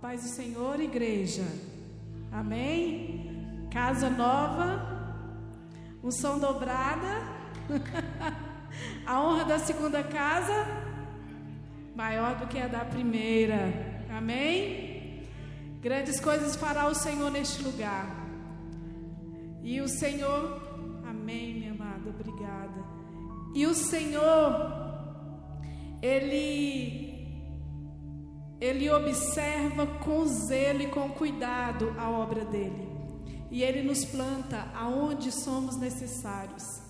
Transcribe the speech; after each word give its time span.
Paz 0.00 0.22
do 0.22 0.28
Senhor, 0.28 0.78
igreja. 0.78 1.44
Amém? 2.30 3.68
Casa 3.72 4.10
nova, 4.10 5.24
unção 6.04 6.38
dobrada. 6.38 7.22
a 9.06 9.22
honra 9.22 9.44
da 9.46 9.58
segunda 9.58 10.04
casa 10.04 10.66
maior 11.94 12.36
do 12.36 12.46
que 12.46 12.58
a 12.58 12.68
da 12.68 12.84
primeira. 12.84 13.72
Amém? 14.10 15.26
Grandes 15.80 16.20
coisas 16.20 16.54
fará 16.56 16.86
o 16.88 16.94
Senhor 16.94 17.30
neste 17.30 17.62
lugar. 17.62 18.06
E 19.62 19.80
o 19.80 19.88
Senhor, 19.88 20.60
amém, 21.08 21.54
minha 21.54 21.72
amada, 21.72 22.10
obrigada. 22.10 22.84
E 23.54 23.66
o 23.66 23.74
Senhor, 23.74 24.72
Ele 26.02 27.05
ele 28.60 28.90
observa 28.90 29.86
com 29.86 30.24
zelo 30.26 30.82
e 30.82 30.88
com 30.88 31.10
cuidado 31.10 31.94
a 31.98 32.08
obra 32.10 32.44
dele. 32.44 32.88
E 33.50 33.62
ele 33.62 33.82
nos 33.82 34.04
planta 34.04 34.66
aonde 34.74 35.30
somos 35.30 35.76
necessários. 35.76 36.80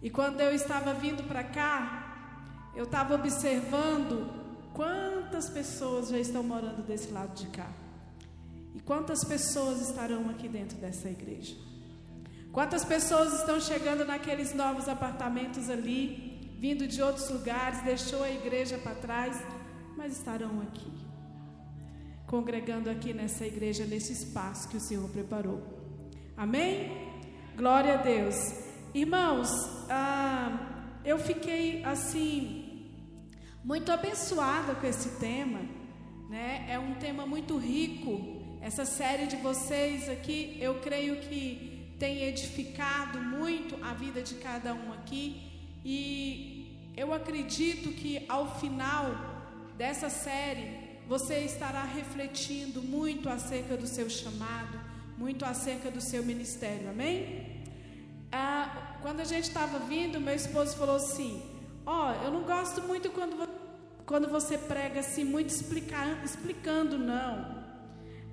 E 0.00 0.08
quando 0.10 0.40
eu 0.40 0.54
estava 0.54 0.94
vindo 0.94 1.24
para 1.24 1.44
cá, 1.44 2.70
eu 2.74 2.84
estava 2.84 3.14
observando 3.14 4.30
quantas 4.72 5.48
pessoas 5.50 6.08
já 6.08 6.18
estão 6.18 6.42
morando 6.42 6.82
desse 6.82 7.10
lado 7.10 7.34
de 7.34 7.46
cá. 7.48 7.70
E 8.74 8.80
quantas 8.80 9.22
pessoas 9.24 9.80
estarão 9.80 10.30
aqui 10.30 10.48
dentro 10.48 10.78
dessa 10.78 11.08
igreja. 11.08 11.54
Quantas 12.52 12.84
pessoas 12.84 13.32
estão 13.40 13.60
chegando 13.60 14.04
naqueles 14.04 14.54
novos 14.54 14.88
apartamentos 14.88 15.68
ali, 15.68 16.56
vindo 16.58 16.86
de 16.86 17.02
outros 17.02 17.28
lugares, 17.28 17.82
deixou 17.82 18.22
a 18.22 18.30
igreja 18.30 18.78
para 18.78 18.94
trás 18.94 19.36
mas 19.96 20.16
estarão 20.18 20.60
aqui, 20.60 20.90
congregando 22.26 22.90
aqui 22.90 23.12
nessa 23.12 23.46
igreja, 23.46 23.84
nesse 23.84 24.12
espaço 24.12 24.68
que 24.68 24.76
o 24.76 24.80
Senhor 24.80 25.08
preparou. 25.08 25.62
Amém? 26.36 27.12
Glória 27.56 27.94
a 27.94 28.02
Deus. 28.02 28.36
Irmãos, 28.94 29.50
ah, 29.88 30.98
eu 31.04 31.18
fiquei 31.18 31.84
assim, 31.84 32.90
muito 33.64 33.92
abençoada 33.92 34.74
com 34.74 34.86
esse 34.86 35.18
tema, 35.18 35.60
né? 36.28 36.66
É 36.68 36.78
um 36.78 36.94
tema 36.94 37.26
muito 37.26 37.56
rico. 37.58 38.58
Essa 38.60 38.84
série 38.84 39.26
de 39.26 39.36
vocês 39.36 40.08
aqui, 40.08 40.56
eu 40.60 40.80
creio 40.80 41.20
que 41.20 41.94
tem 41.98 42.24
edificado 42.24 43.20
muito 43.20 43.76
a 43.84 43.92
vida 43.92 44.22
de 44.22 44.34
cada 44.36 44.74
um 44.74 44.92
aqui. 44.92 45.52
E 45.84 46.90
eu 46.96 47.12
acredito 47.12 47.90
que 47.90 48.24
ao 48.28 48.58
final 48.58 49.31
dessa 49.76 50.08
série, 50.08 50.78
você 51.08 51.40
estará 51.40 51.82
refletindo 51.82 52.82
muito 52.82 53.28
acerca 53.28 53.76
do 53.76 53.86
seu 53.86 54.08
chamado, 54.08 54.78
muito 55.18 55.44
acerca 55.44 55.90
do 55.90 56.00
seu 56.00 56.22
ministério, 56.24 56.88
amém? 56.88 57.62
Ah, 58.30 58.96
quando 59.02 59.20
a 59.20 59.24
gente 59.24 59.44
estava 59.44 59.78
vindo, 59.80 60.20
meu 60.20 60.34
esposo 60.34 60.76
falou 60.76 60.96
assim: 60.96 61.42
Ó, 61.84 62.10
oh, 62.10 62.24
eu 62.24 62.30
não 62.30 62.42
gosto 62.42 62.80
muito 62.82 63.10
quando, 63.10 63.48
quando 64.06 64.28
você 64.28 64.56
prega 64.56 65.00
assim, 65.00 65.24
muito 65.24 65.50
explicar, 65.50 66.24
explicando, 66.24 66.96
não. 66.96 67.62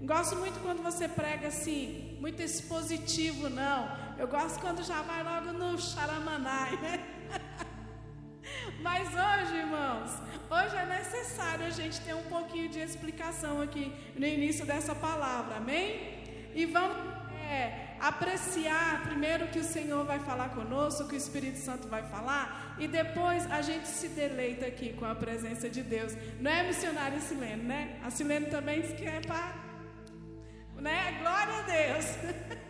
Gosto 0.02 0.38
muito 0.38 0.62
quando 0.62 0.82
você 0.82 1.10
prega 1.10 1.48
assim, 1.50 2.18
muito 2.22 2.42
expositivo, 2.42 3.50
não. 3.50 3.90
Eu 4.18 4.28
gosto 4.28 4.60
quando 4.62 4.82
já 4.82 5.02
vai 5.02 5.22
logo 5.24 5.52
no 5.58 5.78
charamanai, 5.78 6.78
né? 6.82 7.19
Mas 8.82 9.10
hoje, 9.10 9.58
irmãos, 9.58 10.10
hoje 10.50 10.76
é 10.78 10.86
necessário 10.86 11.66
a 11.66 11.70
gente 11.70 12.00
ter 12.02 12.14
um 12.14 12.24
pouquinho 12.24 12.70
de 12.70 12.80
explicação 12.80 13.62
aqui 13.62 13.94
no 14.16 14.26
início 14.26 14.66
dessa 14.66 14.96
palavra, 14.96 15.58
amém? 15.58 16.24
E 16.56 16.66
vamos 16.66 16.98
é, 17.44 17.96
apreciar 18.00 19.04
primeiro 19.04 19.46
o 19.46 19.48
que 19.50 19.60
o 19.60 19.64
Senhor 19.64 20.06
vai 20.06 20.20
falar 20.20 20.50
conosco, 20.50 21.04
o 21.04 21.08
que 21.10 21.16
o 21.16 21.18
Espírito 21.18 21.58
Santo 21.58 21.90
vai 21.90 22.04
falar, 22.04 22.76
e 22.80 22.88
depois 22.88 23.52
a 23.52 23.62
gente 23.62 23.88
se 23.88 24.08
deleita 24.08 24.66
aqui 24.66 24.94
com 24.94 25.06
a 25.06 25.14
presença 25.14 25.70
de 25.70 25.84
Deus. 25.84 26.16
Não 26.40 26.50
é 26.50 26.64
missionária 26.64 27.20
Silene, 27.20 27.64
né? 27.64 28.00
A 28.02 28.10
Silene 28.10 28.46
também 28.46 28.82
diz 28.82 28.94
que 28.94 29.06
é 29.06 29.20
para. 29.20 29.56
Né? 30.78 31.18
Glória 31.20 31.56
a 31.56 31.62
Deus. 31.64 32.06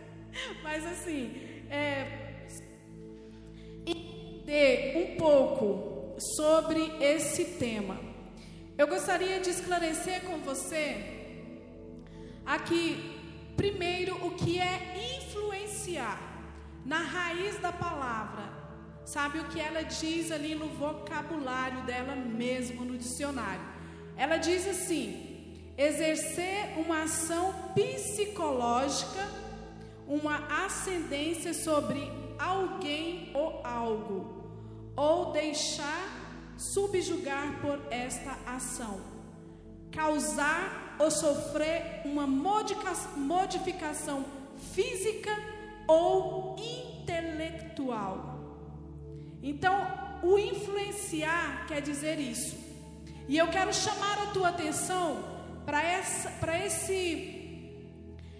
Mas 0.64 0.84
assim, 0.84 1.40
é, 1.70 2.48
entender 3.86 4.96
um 4.96 5.16
pouco 5.16 5.99
sobre 6.20 6.92
esse 7.00 7.44
tema. 7.44 7.98
Eu 8.76 8.86
gostaria 8.86 9.40
de 9.40 9.50
esclarecer 9.50 10.22
com 10.22 10.38
você 10.38 11.18
aqui, 12.44 13.18
primeiro, 13.56 14.14
o 14.26 14.32
que 14.32 14.58
é 14.58 15.16
influenciar 15.16 16.20
na 16.84 16.98
raiz 16.98 17.58
da 17.58 17.72
palavra. 17.72 18.60
Sabe 19.04 19.38
o 19.40 19.48
que 19.48 19.58
ela 19.60 19.82
diz 19.82 20.30
ali 20.30 20.54
no 20.54 20.68
vocabulário 20.68 21.82
dela 21.82 22.14
mesmo, 22.14 22.84
no 22.84 22.96
dicionário? 22.96 23.64
Ela 24.16 24.36
diz 24.36 24.68
assim: 24.68 25.72
exercer 25.76 26.78
uma 26.78 27.02
ação 27.04 27.52
psicológica, 27.74 29.26
uma 30.06 30.64
ascendência 30.64 31.52
sobre 31.54 32.00
alguém 32.38 33.30
ou 33.34 33.60
algo 33.64 34.40
ou 34.96 35.32
deixar 35.32 36.09
subjugar 36.60 37.58
por 37.62 37.80
esta 37.90 38.36
ação, 38.46 39.00
causar 39.90 40.96
ou 40.98 41.10
sofrer 41.10 42.02
uma 42.04 42.26
modificação 42.26 44.26
física 44.74 45.30
ou 45.88 46.54
intelectual. 46.58 48.38
Então, 49.42 50.20
o 50.22 50.38
influenciar 50.38 51.64
quer 51.66 51.80
dizer 51.80 52.20
isso. 52.20 52.58
E 53.26 53.38
eu 53.38 53.48
quero 53.48 53.72
chamar 53.72 54.18
a 54.18 54.26
tua 54.26 54.50
atenção 54.50 55.24
para 55.64 55.82
essa, 55.82 56.28
para 56.32 56.66
esse, 56.66 57.72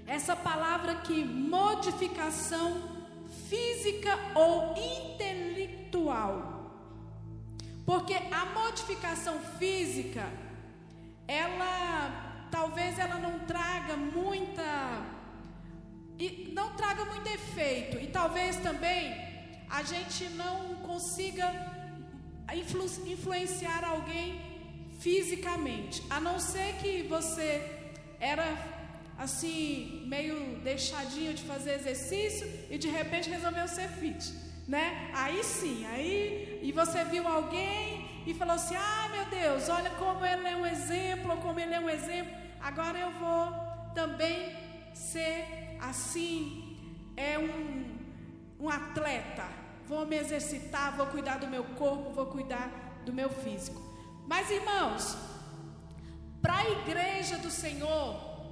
essa 0.06 0.36
palavra 0.36 0.92
aqui, 0.92 1.24
modificação 1.24 2.82
física 3.48 4.18
ou 4.34 4.74
intelectual. 4.76 6.49
Porque 7.84 8.14
a 8.14 8.46
modificação 8.46 9.38
física, 9.58 10.28
ela 11.26 12.48
talvez 12.50 12.98
ela 12.98 13.16
não 13.16 13.38
traga 13.40 13.96
muita 13.96 15.02
e 16.18 16.50
não 16.52 16.74
traga 16.74 17.04
muito 17.04 17.26
efeito. 17.28 17.98
E 17.98 18.06
talvez 18.08 18.56
também 18.56 19.30
a 19.68 19.82
gente 19.82 20.24
não 20.30 20.76
consiga 20.76 21.46
influ, 22.54 22.84
influenciar 23.06 23.84
alguém 23.84 24.40
fisicamente, 24.98 26.02
a 26.10 26.20
não 26.20 26.38
ser 26.38 26.74
que 26.74 27.02
você 27.04 27.48
era 28.20 28.44
assim, 29.16 30.04
meio 30.06 30.60
deixadinho 30.60 31.32
de 31.34 31.42
fazer 31.42 31.74
exercício 31.74 32.46
e 32.70 32.76
de 32.76 32.88
repente 32.88 33.30
resolveu 33.30 33.66
ser 33.68 33.88
fit, 33.88 34.34
né? 34.70 35.10
Aí 35.12 35.42
sim, 35.42 35.84
aí 35.86 36.60
e 36.62 36.70
você 36.70 37.04
viu 37.04 37.26
alguém 37.26 38.22
e 38.24 38.32
falou 38.32 38.54
assim: 38.54 38.76
"Ah, 38.76 39.08
meu 39.14 39.24
Deus, 39.24 39.68
olha 39.68 39.90
como 40.02 40.24
ele 40.24 40.46
é 40.46 40.56
um 40.56 40.66
exemplo, 40.74 41.36
como 41.38 41.58
ele 41.58 41.74
é 41.74 41.80
um 41.80 41.90
exemplo. 41.90 42.32
Agora 42.60 42.96
eu 42.96 43.10
vou 43.22 43.44
também 43.94 44.56
ser 44.94 45.76
assim, 45.80 46.44
é 47.16 47.36
um 47.38 47.98
um 48.60 48.68
atleta. 48.68 49.46
Vou 49.86 50.06
me 50.06 50.16
exercitar, 50.16 50.96
vou 50.96 51.06
cuidar 51.06 51.38
do 51.38 51.48
meu 51.48 51.64
corpo, 51.82 52.12
vou 52.12 52.26
cuidar 52.26 52.68
do 53.04 53.12
meu 53.12 53.30
físico. 53.42 53.80
Mas 54.28 54.50
irmãos, 54.50 55.16
para 56.40 56.58
a 56.58 56.70
igreja 56.70 57.38
do 57.38 57.50
Senhor, 57.50 58.08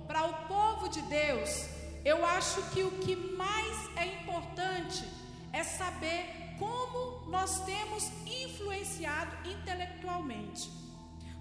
para 0.08 0.24
o 0.26 0.34
povo 0.48 0.88
de 0.88 1.02
Deus, 1.02 1.68
eu 2.04 2.24
acho 2.26 2.60
que 2.70 2.82
o 2.82 2.90
que 3.02 3.14
mais 3.14 3.96
é 3.96 4.06
importante 4.16 5.17
é 5.52 5.62
saber 5.62 6.54
como 6.58 7.30
nós 7.30 7.60
temos 7.64 8.10
influenciado 8.26 9.36
intelectualmente. 9.48 10.70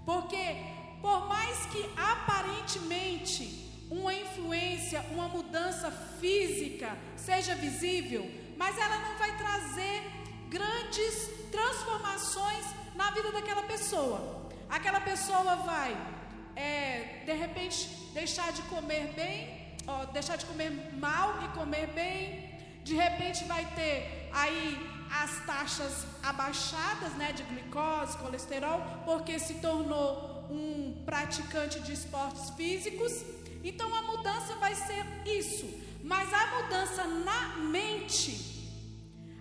Porque, 0.04 0.56
por 1.00 1.26
mais 1.28 1.66
que 1.66 1.84
aparentemente 1.96 3.68
uma 3.90 4.12
influência, 4.12 5.04
uma 5.10 5.28
mudança 5.28 5.90
física 5.90 6.96
seja 7.16 7.54
visível, 7.54 8.30
mas 8.56 8.76
ela 8.78 8.98
não 8.98 9.18
vai 9.18 9.36
trazer 9.36 10.02
grandes 10.48 11.30
transformações 11.50 12.64
na 12.94 13.10
vida 13.10 13.32
daquela 13.32 13.62
pessoa. 13.62 14.48
Aquela 14.68 15.00
pessoa 15.00 15.56
vai, 15.56 15.96
é, 16.54 17.22
de 17.24 17.32
repente, 17.32 17.88
deixar 18.12 18.52
de 18.52 18.62
comer 18.62 19.12
bem, 19.14 19.76
ó, 19.86 20.04
deixar 20.06 20.36
de 20.36 20.44
comer 20.44 20.70
mal 20.94 21.42
e 21.44 21.48
comer 21.58 21.86
bem. 21.88 22.47
De 22.88 22.94
repente 22.94 23.44
vai 23.44 23.64
ter 23.78 24.30
aí 24.42 24.64
as 25.22 25.32
taxas 25.44 26.06
abaixadas, 26.22 27.12
né, 27.20 27.32
de 27.32 27.42
glicose, 27.42 28.16
colesterol, 28.16 28.80
porque 29.04 29.38
se 29.38 29.54
tornou 29.66 30.46
um 30.50 31.02
praticante 31.04 31.80
de 31.80 31.92
esportes 31.92 32.48
físicos. 32.50 33.12
Então 33.62 33.94
a 33.94 34.02
mudança 34.10 34.54
vai 34.56 34.74
ser 34.74 35.04
isso. 35.26 35.66
Mas 36.02 36.32
a 36.32 36.44
mudança 36.56 37.04
na 37.28 37.56
mente, 37.76 38.30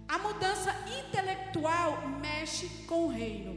a 0.10 0.18
mudança 0.18 0.76
intelectual 1.00 2.06
mexe 2.26 2.68
com 2.90 3.06
o 3.06 3.14
reino. 3.22 3.54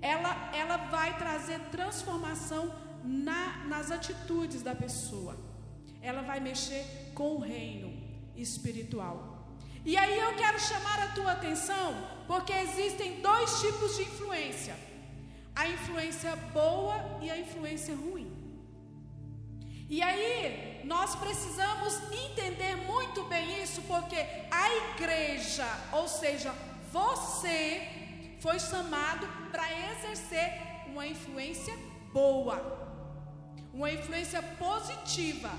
Ela, 0.00 0.32
ela 0.54 0.76
vai 0.76 1.18
trazer 1.18 1.58
transformação 1.76 2.72
na, 3.02 3.64
nas 3.64 3.90
atitudes 3.90 4.62
da 4.62 4.76
pessoa. 4.76 5.45
Ela 6.10 6.22
vai 6.30 6.38
mexer 6.48 6.84
com 7.18 7.28
o 7.36 7.40
reino 7.40 7.88
espiritual. 8.36 9.16
E 9.84 9.96
aí 9.96 10.18
eu 10.18 10.32
quero 10.42 10.58
chamar 10.60 10.98
a 11.00 11.08
tua 11.16 11.32
atenção, 11.32 11.88
porque 12.26 12.52
existem 12.52 13.20
dois 13.20 13.60
tipos 13.60 13.96
de 13.96 14.02
influência: 14.02 14.76
a 15.54 15.68
influência 15.68 16.34
boa 16.60 16.96
e 17.22 17.30
a 17.30 17.38
influência 17.44 17.94
ruim. 17.94 18.30
E 19.88 20.02
aí, 20.02 20.80
nós 20.84 21.14
precisamos 21.14 21.92
entender 22.24 22.74
muito 22.92 23.22
bem 23.24 23.62
isso, 23.62 23.80
porque 23.82 24.16
a 24.50 24.66
igreja, 24.90 25.68
ou 25.92 26.08
seja, 26.08 26.52
você 26.90 27.88
foi 28.40 28.58
chamado 28.58 29.26
para 29.52 29.66
exercer 29.90 30.48
uma 30.88 31.06
influência 31.06 31.74
boa, 32.12 32.58
uma 33.72 33.90
influência 33.92 34.42
positiva. 34.42 35.50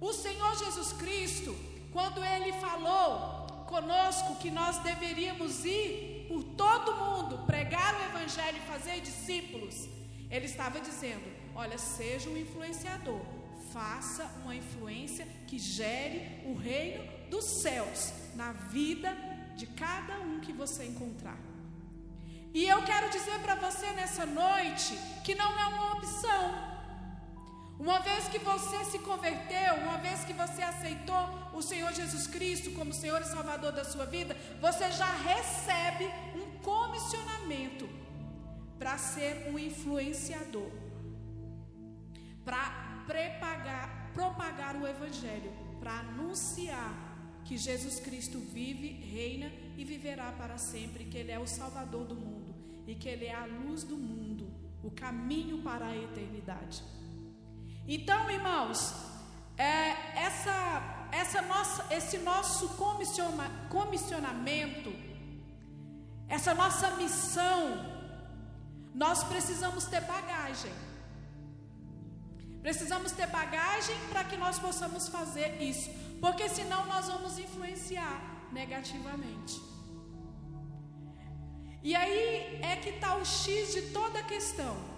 O 0.00 0.12
Senhor 0.12 0.56
Jesus 0.56 0.92
Cristo, 0.94 1.54
quando 1.92 2.24
ele 2.24 2.52
falou 2.54 3.46
conosco 3.66 4.36
que 4.36 4.50
nós 4.50 4.78
deveríamos 4.78 5.64
ir 5.64 6.26
por 6.26 6.42
todo 6.42 6.96
mundo, 6.96 7.44
pregar 7.44 7.94
o 7.94 8.04
Evangelho 8.04 8.56
e 8.56 8.72
fazer 8.72 9.00
discípulos, 9.00 9.88
ele 10.30 10.46
estava 10.46 10.80
dizendo: 10.80 11.24
olha, 11.54 11.76
seja 11.76 12.30
um 12.30 12.36
influenciador, 12.36 13.20
faça 13.72 14.24
uma 14.42 14.54
influência 14.54 15.26
que 15.46 15.58
gere 15.58 16.42
o 16.46 16.54
reino 16.54 17.04
dos 17.28 17.44
céus 17.44 18.12
na 18.34 18.52
vida 18.52 19.14
de 19.54 19.66
cada 19.66 20.18
um 20.20 20.40
que 20.40 20.52
você 20.52 20.84
encontrar. 20.84 21.38
E 22.54 22.66
eu 22.66 22.82
quero 22.84 23.10
dizer 23.10 23.38
para 23.40 23.54
você 23.54 23.86
nessa 23.92 24.24
noite 24.24 24.98
que 25.24 25.34
não 25.34 25.58
é 25.58 25.66
uma 25.66 25.92
opção. 25.94 26.79
Uma 27.80 27.98
vez 28.00 28.28
que 28.28 28.38
você 28.38 28.84
se 28.84 28.98
converteu, 28.98 29.76
uma 29.76 29.96
vez 29.96 30.22
que 30.22 30.34
você 30.34 30.60
aceitou 30.60 31.24
o 31.54 31.62
Senhor 31.62 31.90
Jesus 31.94 32.26
Cristo 32.26 32.72
como 32.72 32.92
Senhor 32.92 33.22
e 33.22 33.24
Salvador 33.24 33.72
da 33.72 33.84
sua 33.84 34.04
vida, 34.04 34.36
você 34.60 34.92
já 34.92 35.10
recebe 35.30 36.04
um 36.36 36.58
comissionamento 36.58 37.88
para 38.78 38.98
ser 38.98 39.50
um 39.50 39.58
influenciador, 39.58 40.70
para 42.44 42.90
propagar, 44.14 44.76
o 44.76 44.86
Evangelho, 44.86 45.50
para 45.80 46.00
anunciar 46.00 46.92
que 47.46 47.56
Jesus 47.56 47.98
Cristo 47.98 48.38
vive, 48.38 48.88
reina 48.88 49.50
e 49.78 49.84
viverá 49.84 50.30
para 50.32 50.58
sempre, 50.58 51.06
que 51.06 51.16
Ele 51.16 51.32
é 51.32 51.38
o 51.38 51.46
Salvador 51.46 52.04
do 52.04 52.14
mundo 52.14 52.54
e 52.86 52.94
que 52.94 53.08
Ele 53.08 53.24
é 53.24 53.34
a 53.34 53.46
luz 53.46 53.84
do 53.84 53.96
mundo, 53.96 54.46
o 54.82 54.90
caminho 54.90 55.62
para 55.62 55.86
a 55.86 55.96
eternidade. 55.96 56.82
Então, 57.94 58.30
irmãos, 58.30 58.94
é, 59.58 59.96
essa, 60.26 60.58
essa 61.10 61.42
nossa, 61.42 61.92
esse 61.92 62.18
nosso 62.18 62.68
comissiona, 62.82 63.50
comissionamento, 63.68 64.92
essa 66.28 66.54
nossa 66.54 66.92
missão, 66.92 67.58
nós 68.94 69.24
precisamos 69.24 69.86
ter 69.86 70.02
bagagem. 70.02 70.72
Precisamos 72.62 73.10
ter 73.10 73.26
bagagem 73.26 73.96
para 74.08 74.22
que 74.22 74.36
nós 74.36 74.56
possamos 74.60 75.08
fazer 75.08 75.60
isso, 75.60 75.90
porque 76.20 76.48
senão 76.48 76.86
nós 76.86 77.08
vamos 77.08 77.40
influenciar 77.40 78.20
negativamente. 78.52 79.60
E 81.82 81.96
aí 81.96 82.60
é 82.62 82.76
que 82.76 82.90
está 82.90 83.16
o 83.16 83.24
X 83.24 83.72
de 83.72 83.82
toda 83.90 84.20
a 84.20 84.22
questão. 84.22 84.89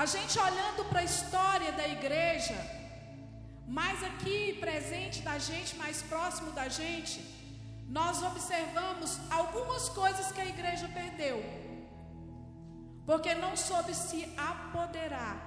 A 0.00 0.04
gente 0.04 0.38
olhando 0.38 0.84
para 0.90 1.00
a 1.00 1.04
história 1.04 1.72
da 1.72 1.88
igreja, 1.88 2.54
mais 3.66 4.04
aqui 4.04 4.52
presente 4.60 5.22
da 5.22 5.38
gente, 5.38 5.74
mais 5.76 6.02
próximo 6.02 6.50
da 6.52 6.68
gente, 6.68 7.18
nós 7.88 8.22
observamos 8.22 9.18
algumas 9.30 9.88
coisas 9.88 10.30
que 10.30 10.40
a 10.42 10.44
igreja 10.44 10.86
perdeu, 10.88 11.42
porque 13.06 13.34
não 13.36 13.56
soube 13.56 13.94
se 13.94 14.28
apoderar 14.36 15.38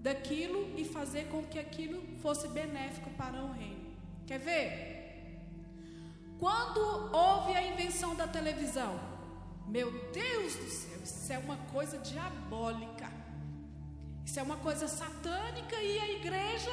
daquilo 0.00 0.76
e 0.76 0.84
fazer 0.84 1.28
com 1.28 1.44
que 1.44 1.60
aquilo 1.60 2.02
fosse 2.18 2.48
benéfico 2.48 3.10
para 3.10 3.44
o 3.44 3.52
reino. 3.52 3.94
Quer 4.26 4.40
ver? 4.40 4.66
Quando 6.40 6.80
houve 7.14 7.54
a 7.54 7.64
invenção 7.64 8.16
da 8.16 8.26
televisão, 8.26 8.98
meu 9.68 9.88
Deus 10.10 10.56
do 10.56 10.68
céu, 10.68 11.00
isso 11.04 11.32
é 11.32 11.38
uma 11.38 11.58
coisa 11.72 11.96
diabólica. 11.98 13.21
Isso 14.24 14.38
é 14.38 14.42
uma 14.42 14.56
coisa 14.56 14.88
satânica 14.88 15.76
e 15.76 15.98
a 15.98 16.10
igreja 16.12 16.70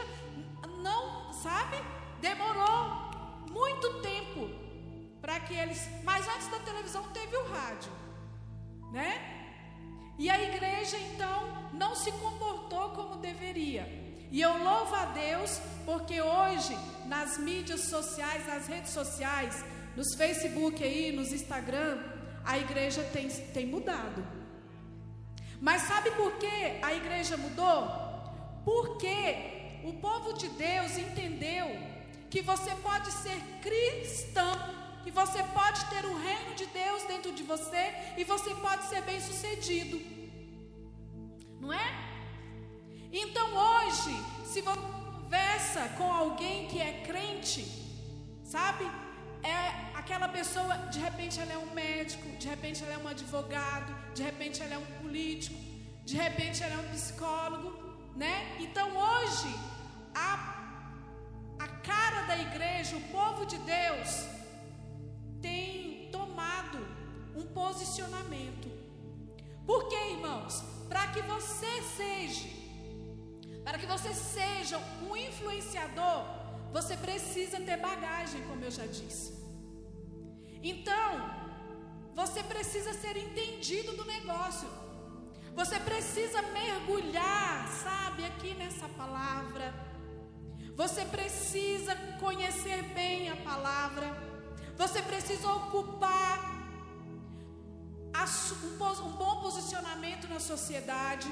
não, 0.81 1.33
sabe? 1.33 1.77
Demorou 2.21 3.45
muito 3.49 4.01
tempo 4.01 4.49
para 5.21 5.39
que 5.39 5.53
eles. 5.53 5.87
Mas 6.03 6.27
antes 6.27 6.47
da 6.47 6.59
televisão 6.59 7.03
teve 7.11 7.35
o 7.35 7.47
rádio, 7.49 7.91
né? 8.91 9.37
E 10.17 10.29
a 10.29 10.41
igreja 10.41 10.97
então 10.97 11.69
não 11.73 11.95
se 11.95 12.11
comportou 12.11 12.89
como 12.89 13.15
deveria. 13.17 13.87
E 14.31 14.41
eu 14.41 14.63
louvo 14.63 14.93
a 14.93 15.05
Deus 15.05 15.59
porque 15.85 16.21
hoje 16.21 16.77
nas 17.05 17.37
mídias 17.37 17.81
sociais, 17.81 18.45
nas 18.45 18.67
redes 18.67 18.91
sociais, 18.91 19.63
nos 19.95 20.13
Facebook 20.13 20.83
aí, 20.83 21.11
nos 21.11 21.31
Instagram, 21.33 21.97
a 22.45 22.57
igreja 22.57 23.03
tem, 23.11 23.27
tem 23.27 23.65
mudado. 23.65 24.38
Mas 25.61 25.83
sabe 25.83 26.11
por 26.11 26.33
que 26.37 26.79
a 26.81 26.93
igreja 26.93 27.35
mudou? 27.37 27.87
Porque 28.63 29.81
o 29.83 29.93
povo 29.93 30.33
de 30.33 30.47
Deus 30.49 30.97
entendeu 30.97 31.67
que 32.29 32.41
você 32.41 32.73
pode 32.75 33.11
ser 33.11 33.39
cristão, 33.61 34.55
que 35.03 35.11
você 35.11 35.41
pode 35.43 35.85
ter 35.85 36.05
o 36.05 36.17
reino 36.17 36.55
de 36.55 36.65
Deus 36.67 37.03
dentro 37.03 37.31
de 37.33 37.43
você 37.43 37.93
e 38.17 38.23
você 38.23 38.53
pode 38.55 38.85
ser 38.85 39.01
bem-sucedido. 39.01 39.99
Não 41.59 41.73
é? 41.73 41.87
Então 43.11 43.47
hoje, 43.53 44.15
se 44.45 44.61
você 44.61 44.81
conversa 45.19 45.89
com 45.97 46.11
alguém 46.11 46.67
que 46.67 46.79
é 46.79 47.03
crente, 47.05 47.65
sabe? 48.43 48.85
é 49.43 49.97
aquela 49.97 50.27
pessoa, 50.27 50.75
de 50.91 50.99
repente 50.99 51.39
ela 51.39 51.53
é 51.53 51.57
um 51.57 51.73
médico, 51.73 52.27
de 52.37 52.47
repente 52.47 52.83
ela 52.83 52.93
é 52.93 52.97
um 52.97 53.07
advogado, 53.07 53.95
de 54.19 54.23
repente 54.29 54.61
ela 54.63 54.75
é 54.77 54.81
um 54.85 54.91
político, 55.01 55.57
de 56.09 56.15
repente 56.25 56.57
ela 56.63 56.75
é 56.77 56.81
um 56.85 56.89
psicólogo, 56.95 57.69
né? 58.23 58.35
Então 58.65 58.87
hoje 59.09 59.51
a, 60.13 60.31
a 61.65 61.67
cara 61.91 62.21
da 62.29 62.37
igreja, 62.47 62.97
o 62.97 63.05
povo 63.17 63.45
de 63.51 63.57
Deus 63.59 64.09
tem 65.41 66.09
tomado 66.17 66.79
um 67.39 67.45
posicionamento. 67.61 68.67
Por 69.69 69.87
quê, 69.89 70.01
irmãos? 70.17 70.63
Para 70.89 71.05
que 71.13 71.21
você 71.33 71.73
seja, 71.99 72.49
para 73.63 73.77
que 73.77 73.85
você 73.85 74.13
seja 74.13 74.77
um 75.07 75.15
influenciador 75.15 76.39
você 76.71 76.95
precisa 76.95 77.59
ter 77.59 77.77
bagagem, 77.77 78.41
como 78.43 78.63
eu 78.63 78.71
já 78.71 78.85
disse. 78.85 79.33
Então, 80.61 81.38
você 82.19 82.43
precisa 82.43 82.91
ser 82.93 83.15
entendido 83.15 83.91
do 83.99 84.03
negócio. 84.03 84.69
Você 85.59 85.77
precisa 85.79 86.41
mergulhar, 86.59 87.67
sabe, 87.83 88.25
aqui 88.25 88.53
nessa 88.61 88.87
palavra. 89.01 89.73
Você 90.81 91.05
precisa 91.05 91.95
conhecer 92.19 92.81
bem 92.99 93.29
a 93.29 93.37
palavra. 93.37 94.07
Você 94.81 95.01
precisa 95.01 95.47
ocupar 95.59 96.37
um 99.05 99.11
bom 99.21 99.39
posicionamento 99.45 100.27
na 100.27 100.41
sociedade. 100.41 101.29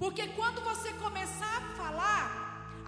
Porque 0.00 0.26
quando 0.38 0.60
você 0.70 0.92
começar 0.94 1.58
a 1.58 1.74
falar, 1.80 2.26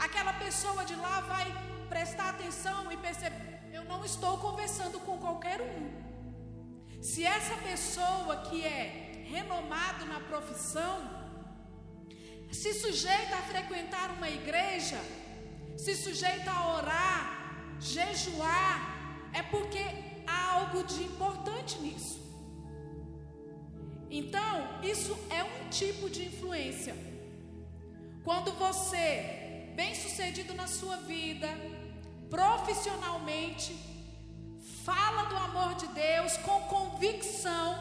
aquela 0.06 0.32
pessoa 0.32 0.84
de 0.84 0.96
lá 0.96 1.20
vai 1.20 1.46
prestar 1.88 2.30
atenção 2.30 2.90
e 2.90 2.96
perceber: 2.96 3.60
eu 3.72 3.84
não 3.84 4.04
estou 4.04 4.36
conversando 4.38 4.98
com 5.06 5.16
qualquer 5.18 5.60
um. 5.60 6.07
Se 7.00 7.24
essa 7.24 7.56
pessoa 7.56 8.36
que 8.48 8.64
é 8.64 9.24
renomado 9.30 10.04
na 10.06 10.20
profissão 10.20 11.18
se 12.50 12.74
sujeita 12.74 13.36
a 13.36 13.42
frequentar 13.42 14.10
uma 14.10 14.28
igreja, 14.28 14.98
se 15.76 15.94
sujeita 15.94 16.50
a 16.50 16.76
orar, 16.76 17.76
jejuar, 17.78 19.30
é 19.32 19.42
porque 19.42 19.78
há 20.26 20.52
algo 20.54 20.82
de 20.82 21.02
importante 21.02 21.78
nisso. 21.78 22.18
Então, 24.10 24.80
isso 24.82 25.16
é 25.30 25.42
um 25.44 25.68
tipo 25.68 26.08
de 26.08 26.24
influência. 26.24 26.96
Quando 28.24 28.52
você, 28.52 29.70
bem 29.76 29.94
sucedido 29.94 30.54
na 30.54 30.66
sua 30.66 30.96
vida, 30.96 31.48
profissionalmente, 32.28 33.72
fala 34.88 35.24
do 35.24 35.36
amor 35.36 35.74
de 35.74 35.86
Deus 35.88 36.38
com 36.38 36.62
convicção, 36.62 37.78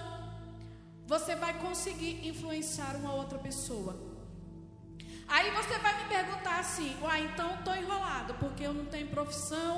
você 1.06 1.38
vai 1.38 1.54
conseguir 1.54 2.28
influenciar 2.28 2.98
uma 2.98 3.14
outra 3.14 3.40
pessoa. 3.40 3.96
Aí 5.26 5.50
você 5.52 5.78
vai 5.80 6.04
me 6.04 6.10
perguntar 6.10 6.60
assim: 6.60 6.98
Uai, 7.02 7.22
então 7.22 7.56
estou 7.56 7.74
enrolado, 7.76 8.34
porque 8.36 8.64
eu 8.64 8.74
não 8.74 8.86
tenho 8.86 9.08
profissão, 9.08 9.74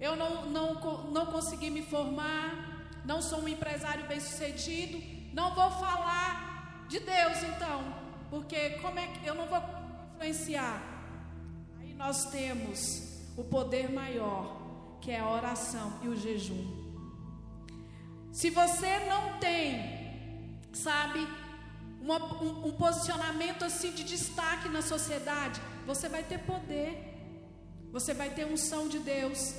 eu 0.00 0.16
não, 0.16 0.46
não, 0.46 0.74
não 1.12 1.26
consegui 1.26 1.70
me 1.70 1.82
formar, 1.82 2.88
não 3.04 3.22
sou 3.22 3.40
um 3.42 3.48
empresário 3.48 4.04
bem 4.08 4.18
sucedido, 4.18 5.00
não 5.32 5.54
vou 5.54 5.70
falar 5.70 6.84
de 6.88 6.98
Deus 6.98 7.38
então, 7.44 7.80
porque 8.28 8.70
como 8.80 8.98
é 8.98 9.06
que 9.06 9.24
eu 9.24 9.36
não 9.36 9.46
vou 9.46 9.62
influenciar? 10.14 10.82
Aí 11.78 11.94
nós 11.94 12.24
temos 12.30 12.80
o 13.36 13.44
poder 13.44 13.90
maior, 13.90 14.61
que 15.02 15.10
é 15.10 15.18
a 15.18 15.28
oração 15.28 15.92
e 16.02 16.08
o 16.08 16.16
jejum. 16.16 16.64
Se 18.32 18.48
você 18.50 19.00
não 19.10 19.38
tem, 19.38 20.60
sabe, 20.72 21.26
uma, 22.00 22.18
um, 22.42 22.68
um 22.68 22.72
posicionamento 22.72 23.64
assim 23.64 23.90
de 23.92 24.04
destaque 24.04 24.68
na 24.68 24.80
sociedade, 24.80 25.60
você 25.84 26.08
vai 26.08 26.22
ter 26.22 26.38
poder, 26.38 26.90
você 27.90 28.14
vai 28.14 28.30
ter 28.30 28.46
unção 28.46 28.88
de 28.88 29.00
Deus, 29.00 29.54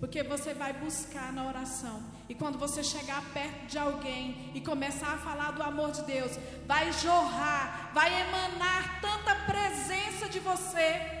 porque 0.00 0.22
você 0.22 0.52
vai 0.52 0.72
buscar 0.72 1.32
na 1.32 1.46
oração. 1.46 2.02
E 2.28 2.34
quando 2.34 2.58
você 2.58 2.82
chegar 2.82 3.22
perto 3.32 3.66
de 3.66 3.78
alguém 3.78 4.50
e 4.52 4.60
começar 4.60 5.14
a 5.14 5.18
falar 5.18 5.52
do 5.52 5.62
amor 5.62 5.92
de 5.92 6.02
Deus, 6.02 6.32
vai 6.66 6.92
jorrar, 6.92 7.92
vai 7.94 8.10
emanar 8.22 9.00
tanta 9.00 9.34
presença 9.46 10.28
de 10.28 10.40
você 10.40 11.17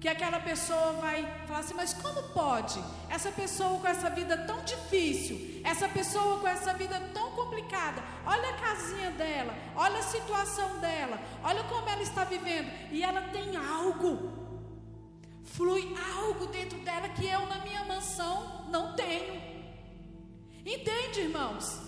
que 0.00 0.08
aquela 0.08 0.38
pessoa 0.40 0.92
vai 0.94 1.24
falar 1.46 1.60
assim: 1.60 1.74
mas 1.74 1.92
como 1.92 2.22
pode? 2.30 2.82
Essa 3.08 3.30
pessoa 3.30 3.80
com 3.80 3.86
essa 3.86 4.08
vida 4.10 4.36
tão 4.46 4.62
difícil, 4.62 5.60
essa 5.64 5.88
pessoa 5.88 6.38
com 6.38 6.46
essa 6.46 6.72
vida 6.74 7.00
tão 7.12 7.32
complicada, 7.32 8.02
olha 8.24 8.50
a 8.50 8.58
casinha 8.58 9.10
dela, 9.12 9.54
olha 9.74 9.98
a 9.98 10.02
situação 10.02 10.78
dela, 10.78 11.18
olha 11.42 11.64
como 11.64 11.88
ela 11.88 12.02
está 12.02 12.24
vivendo, 12.24 12.70
e 12.92 13.02
ela 13.02 13.22
tem 13.28 13.56
algo, 13.56 14.32
flui 15.44 15.94
algo 16.16 16.46
dentro 16.46 16.78
dela 16.80 17.08
que 17.08 17.26
eu 17.26 17.46
na 17.46 17.58
minha 17.60 17.84
mansão 17.84 18.66
não 18.70 18.94
tenho. 18.94 19.48
Entende, 20.64 21.20
irmãos? 21.20 21.80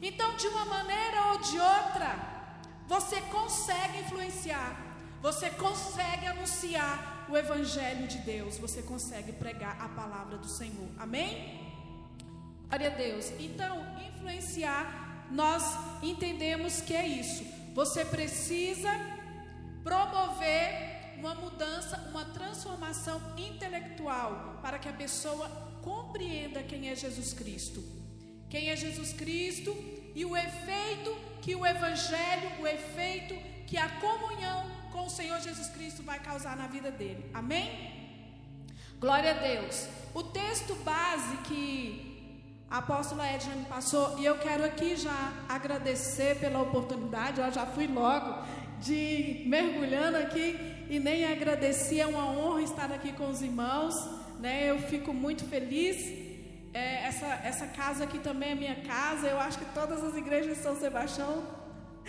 Então, 0.00 0.36
de 0.36 0.46
uma 0.46 0.64
maneira 0.64 1.32
ou 1.32 1.38
de 1.38 1.58
outra, 1.58 2.38
você 2.86 3.20
consegue 3.22 3.98
influenciar, 3.98 4.76
você 5.20 5.50
consegue 5.50 6.26
anunciar 6.26 7.17
o 7.28 7.36
Evangelho 7.36 8.06
de 8.06 8.18
Deus, 8.18 8.58
você 8.58 8.82
consegue 8.82 9.32
pregar 9.32 9.80
a 9.80 9.88
palavra 9.88 10.38
do 10.38 10.48
Senhor. 10.48 10.88
Amém? 10.98 11.60
Glória 12.68 12.88
a 12.88 12.94
Deus. 12.94 13.32
Então, 13.38 13.84
influenciar, 14.08 15.26
nós 15.30 15.62
entendemos 16.02 16.80
que 16.80 16.94
é 16.94 17.06
isso. 17.06 17.44
Você 17.74 18.04
precisa 18.04 18.90
promover 19.82 21.16
uma 21.18 21.34
mudança, 21.34 21.96
uma 22.10 22.24
transformação 22.24 23.20
intelectual 23.36 24.58
para 24.62 24.78
que 24.78 24.88
a 24.88 24.92
pessoa 24.92 25.48
compreenda 25.82 26.62
quem 26.62 26.88
é 26.88 26.94
Jesus 26.94 27.32
Cristo. 27.32 27.82
Quem 28.48 28.70
é 28.70 28.76
Jesus 28.76 29.12
Cristo 29.12 29.76
e 30.14 30.24
o 30.24 30.36
efeito 30.36 31.16
que 31.42 31.54
o 31.54 31.66
Evangelho, 31.66 32.62
o 32.62 32.66
efeito 32.66 33.34
que 33.66 33.76
a 33.76 33.88
comunhão 34.00 34.77
com 34.98 35.06
o 35.06 35.10
Senhor 35.10 35.40
Jesus 35.40 35.68
Cristo 35.68 36.02
vai 36.02 36.18
causar 36.18 36.56
na 36.56 36.66
vida 36.66 36.90
dele. 36.90 37.30
Amém? 37.32 37.66
Glória 38.98 39.30
a 39.30 39.34
Deus. 39.34 39.86
O 40.12 40.24
texto 40.24 40.74
base 40.90 41.36
que 41.48 41.62
a 42.68 42.78
apóstola 42.78 43.24
Edna 43.24 43.54
me 43.54 43.64
passou, 43.66 44.18
e 44.18 44.24
eu 44.24 44.36
quero 44.38 44.64
aqui 44.64 44.96
já 44.96 45.32
agradecer 45.48 46.40
pela 46.40 46.60
oportunidade, 46.60 47.40
eu 47.40 47.52
já 47.52 47.64
fui 47.64 47.86
logo 47.86 48.44
de 48.80 49.44
mergulhando 49.46 50.16
aqui 50.18 50.48
e 50.90 50.98
nem 50.98 51.24
agradeci, 51.24 52.00
é 52.00 52.06
uma 52.06 52.26
honra 52.26 52.62
estar 52.62 52.90
aqui 52.92 53.12
com 53.12 53.30
os 53.30 53.40
irmãos, 53.40 53.94
né? 54.40 54.68
Eu 54.68 54.80
fico 54.80 55.14
muito 55.14 55.44
feliz. 55.44 55.96
É, 56.74 57.04
essa, 57.04 57.26
essa 57.44 57.66
casa 57.68 58.02
aqui 58.02 58.18
também 58.18 58.50
é 58.50 58.54
minha 58.56 58.76
casa, 58.82 59.28
eu 59.28 59.38
acho 59.38 59.58
que 59.58 59.64
todas 59.66 60.02
as 60.02 60.16
igrejas 60.16 60.56
de 60.56 60.62
São 60.62 60.74
Sebastião 60.76 61.57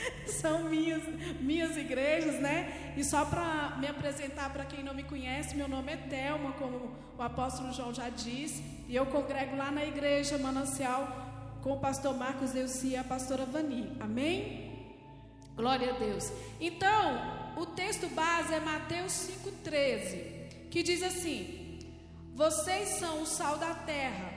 são 0.28 0.64
minhas, 0.70 1.04
minhas 1.40 1.78
igrejas, 1.78 2.40
né? 2.40 2.94
E 2.98 3.04
só 3.04 3.26
para 3.26 3.78
me 3.80 3.88
apresentar 3.88 4.52
para 4.52 4.66
quem 4.66 4.84
não 4.84 4.94
me 4.94 5.04
conhece, 5.04 5.56
meu 5.56 5.68
nome 5.68 5.92
é 5.92 5.98
Thelma, 5.98 6.54
como 6.54 6.96
o 7.18 7.22
apóstolo 7.22 7.74
João 7.74 7.94
já 7.94 8.10
disse, 8.10 8.64
e 8.88 8.96
eu 8.96 9.06
congrego 9.06 9.56
lá 9.56 9.72
na 9.72 9.86
igreja 9.86 10.38
Manancial 10.38 11.28
com 11.62 11.74
o 11.74 11.80
pastor 11.80 12.16
Marcos 12.16 12.52
Deuci 12.52 12.90
e 12.90 12.98
a 12.98 13.04
pastora 13.04 13.46
Vani. 13.46 13.96
Amém? 14.00 14.70
Glória 15.56 15.94
a 15.94 15.98
Deus. 15.98 16.32
Então, 16.60 17.54
o 17.58 17.66
texto 17.66 18.08
base 18.10 18.54
é 18.54 18.60
Mateus 18.60 19.12
5,13, 19.44 20.70
que 20.70 20.82
diz 20.82 21.04
assim: 21.04 21.80
Vocês 22.34 22.90
são 23.00 23.22
o 23.22 23.26
sal 23.26 23.58
da 23.58 23.74
terra, 23.74 24.32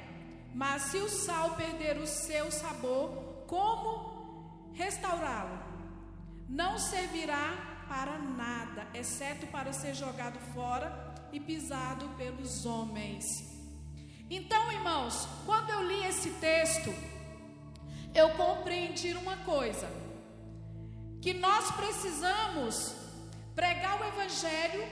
mas 0.52 0.82
se 0.82 0.96
o 0.96 1.08
sal 1.08 1.54
perder 1.54 1.98
o 1.98 2.06
seu 2.06 2.50
sabor, 2.50 3.44
como 3.46 4.11
restaurá-lo. 4.74 5.58
Não 6.48 6.78
servirá 6.78 7.84
para 7.88 8.18
nada, 8.18 8.86
exceto 8.94 9.46
para 9.46 9.72
ser 9.72 9.94
jogado 9.94 10.38
fora 10.54 11.14
e 11.32 11.40
pisado 11.40 12.08
pelos 12.10 12.66
homens. 12.66 13.24
Então, 14.30 14.72
irmãos, 14.72 15.28
quando 15.44 15.70
eu 15.70 15.86
li 15.86 16.04
esse 16.06 16.30
texto, 16.30 16.92
eu 18.14 18.30
compreendi 18.30 19.12
uma 19.14 19.36
coisa: 19.38 19.88
que 21.20 21.34
nós 21.34 21.70
precisamos 21.72 22.94
pregar 23.54 24.00
o 24.00 24.04
Evangelho, 24.04 24.82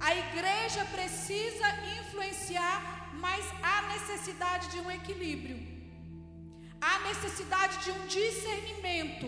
a 0.00 0.14
igreja 0.14 0.84
precisa 0.86 1.66
influenciar, 2.00 3.10
mas 3.14 3.44
há 3.62 3.82
necessidade 3.94 4.70
de 4.70 4.80
um 4.80 4.90
equilíbrio. 4.90 5.77
Há 6.80 7.00
necessidade 7.00 7.84
de 7.84 7.90
um 7.90 8.06
discernimento. 8.06 9.26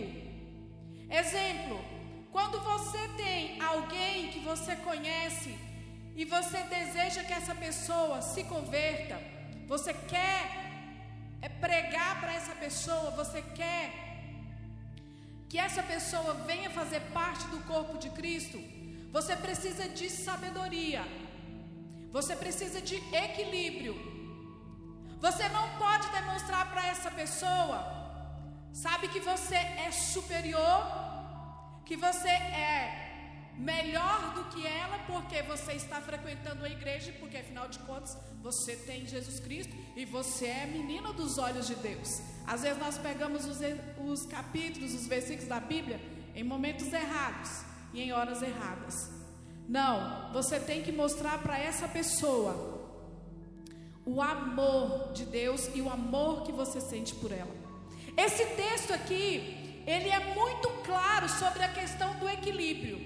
Exemplo: 1.09 1.83
quando 2.31 2.59
você 2.61 3.07
tem 3.17 3.61
alguém 3.61 4.29
que 4.31 4.39
você 4.39 4.75
conhece 4.77 5.53
e 6.15 6.25
você 6.25 6.63
deseja 6.63 7.23
que 7.23 7.33
essa 7.33 7.53
pessoa 7.53 8.21
se 8.21 8.43
converta, 8.45 9.21
você 9.67 9.93
quer 9.93 10.61
é 11.41 11.49
pregar 11.49 12.19
para 12.21 12.33
essa 12.33 12.53
pessoa, 12.55 13.11
você 13.11 13.41
quer 13.41 13.91
que 15.49 15.57
essa 15.57 15.83
pessoa 15.83 16.33
venha 16.33 16.69
fazer 16.69 17.01
parte 17.13 17.45
do 17.47 17.59
corpo 17.65 17.97
de 17.97 18.09
Cristo, 18.11 18.57
você 19.11 19.35
precisa 19.35 19.89
de 19.89 20.09
sabedoria, 20.09 21.03
você 22.11 22.35
precisa 22.35 22.79
de 22.79 22.95
equilíbrio. 22.95 24.10
Você 25.21 25.47
não 25.49 25.69
pode 25.77 26.07
demonstrar 26.09 26.71
para 26.71 26.87
essa 26.87 27.11
pessoa, 27.11 27.77
sabe 28.73 29.07
que 29.07 29.19
você 29.19 29.55
é 29.55 29.91
superior, 29.91 30.81
que 31.85 31.95
você 31.95 32.29
é 32.29 33.53
melhor 33.55 34.33
do 34.33 34.45
que 34.45 34.65
ela, 34.65 34.97
porque 35.05 35.43
você 35.43 35.73
está 35.73 36.01
frequentando 36.01 36.65
a 36.65 36.69
igreja, 36.69 37.13
porque 37.19 37.37
afinal 37.37 37.67
de 37.67 37.77
contas 37.79 38.17
você 38.41 38.75
tem 38.75 39.05
Jesus 39.05 39.39
Cristo 39.39 39.75
e 39.95 40.05
você 40.05 40.47
é 40.47 40.65
menina 40.65 41.13
dos 41.13 41.37
olhos 41.37 41.67
de 41.67 41.75
Deus. 41.75 42.09
Às 42.47 42.63
vezes 42.63 42.79
nós 42.79 42.97
pegamos 42.97 43.45
os, 43.45 43.59
os 44.03 44.25
capítulos, 44.25 44.93
os 44.95 45.05
versículos 45.05 45.47
da 45.47 45.59
Bíblia 45.59 46.01
em 46.33 46.43
momentos 46.43 46.91
errados 46.91 47.61
e 47.93 48.01
em 48.01 48.11
horas 48.11 48.41
erradas. 48.41 49.11
Não, 49.67 50.33
você 50.33 50.59
tem 50.59 50.81
que 50.81 50.91
mostrar 50.91 51.37
para 51.43 51.59
essa 51.59 51.87
pessoa 51.87 52.70
o 54.05 54.21
amor 54.21 55.11
de 55.13 55.25
Deus 55.25 55.69
e 55.73 55.81
o 55.81 55.89
amor 55.89 56.43
que 56.43 56.51
você 56.51 56.81
sente 56.81 57.13
por 57.15 57.31
ela. 57.31 57.55
Esse 58.17 58.45
texto 58.55 58.93
aqui, 58.93 59.83
ele 59.85 60.09
é 60.09 60.33
muito 60.33 60.69
claro 60.83 61.29
sobre 61.29 61.63
a 61.63 61.69
questão 61.69 62.15
do 62.15 62.27
equilíbrio. 62.27 62.99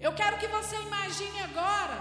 Eu 0.00 0.12
quero 0.14 0.38
que 0.38 0.48
você 0.48 0.76
imagine 0.76 1.40
agora, 1.40 1.98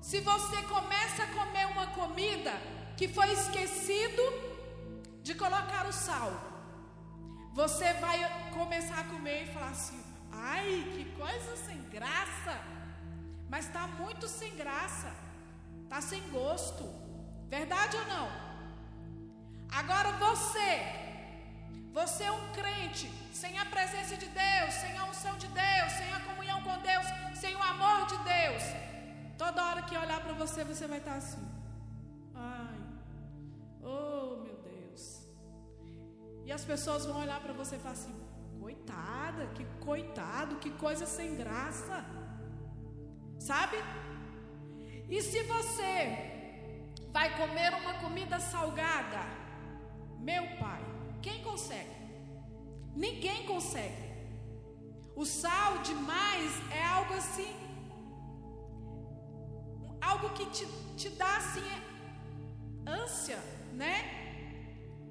se 0.00 0.20
você 0.20 0.62
começa 0.62 1.24
a 1.24 1.26
comer 1.26 1.66
uma 1.66 1.88
comida 1.88 2.52
que 2.96 3.08
foi 3.08 3.30
esquecido 3.32 4.22
de 5.22 5.34
colocar 5.34 5.86
o 5.86 5.92
sal. 5.92 6.32
Você 7.52 7.92
vai 7.94 8.18
começar 8.52 9.00
a 9.00 9.04
comer 9.04 9.42
e 9.42 9.52
falar 9.52 9.70
assim: 9.70 10.00
ai, 10.32 10.92
que 10.94 11.04
coisa 11.16 11.56
sem 11.56 11.78
graça. 11.90 12.54
Mas 13.48 13.66
está 13.66 13.86
muito 13.86 14.28
sem 14.28 14.54
graça. 14.54 15.25
Está 15.86 16.00
sem 16.00 16.22
gosto. 16.30 16.84
Verdade 17.48 17.96
ou 17.96 18.06
não? 18.14 18.28
Agora 19.80 20.10
você, 20.26 20.70
Você 21.98 22.24
é 22.24 22.32
um 22.32 22.46
crente 22.52 23.08
sem 23.32 23.52
a 23.58 23.64
presença 23.74 24.14
de 24.22 24.26
Deus, 24.26 24.72
sem 24.82 24.92
a 24.98 25.04
unção 25.10 25.34
de 25.42 25.48
Deus, 25.48 25.90
sem 25.98 26.08
a 26.16 26.20
comunhão 26.28 26.58
com 26.66 26.76
Deus, 26.90 27.06
sem 27.42 27.52
o 27.56 27.62
amor 27.62 28.00
de 28.10 28.18
Deus. 28.34 28.62
Toda 29.42 29.64
hora 29.66 29.82
que 29.88 29.96
olhar 29.96 30.20
para 30.24 30.34
você, 30.42 30.62
você 30.72 30.86
vai 30.86 30.98
estar 30.98 31.14
assim. 31.22 31.46
Ai, 32.34 32.78
oh 33.82 34.42
meu 34.44 34.58
Deus. 34.72 35.02
E 36.44 36.52
as 36.58 36.64
pessoas 36.72 37.06
vão 37.06 37.18
olhar 37.24 37.40
para 37.40 37.54
você 37.60 37.76
e 37.76 37.78
falar 37.78 37.94
assim: 38.00 38.14
coitada, 38.60 39.46
que 39.56 39.64
coitado, 39.88 40.56
que 40.56 40.70
coisa 40.84 41.06
sem 41.06 41.34
graça. 41.42 42.04
Sabe? 43.38 43.78
E 45.08 45.22
se 45.22 45.42
você 45.42 45.96
vai 47.12 47.36
comer 47.36 47.72
uma 47.74 47.94
comida 47.94 48.38
salgada, 48.40 49.22
meu 50.18 50.44
pai, 50.58 50.82
quem 51.22 51.42
consegue? 51.42 51.96
Ninguém 52.94 53.46
consegue. 53.46 54.06
O 55.14 55.24
sal 55.24 55.78
demais 55.78 56.50
é 56.70 56.82
algo 56.82 57.14
assim, 57.14 57.54
algo 60.00 60.30
que 60.30 60.46
te, 60.46 60.66
te 60.96 61.08
dá 61.10 61.36
assim 61.36 61.70
ânsia, 62.86 63.38
né? 63.72 63.96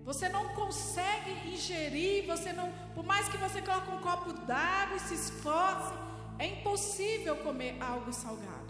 Você 0.03 0.29
não 0.29 0.49
consegue 0.49 1.31
ingerir, 1.51 2.27
você 2.27 2.53
não, 2.53 2.71
por 2.93 3.03
mais 3.03 3.27
que 3.27 3.37
você 3.37 3.61
coloque 3.61 3.89
um 3.89 3.97
copo 3.99 4.33
d'água 4.33 4.97
e 4.97 4.99
se 4.99 5.15
esforce, 5.15 5.93
é 6.37 6.45
impossível 6.47 7.37
comer 7.37 7.81
algo 7.81 8.13
salgado. 8.13 8.64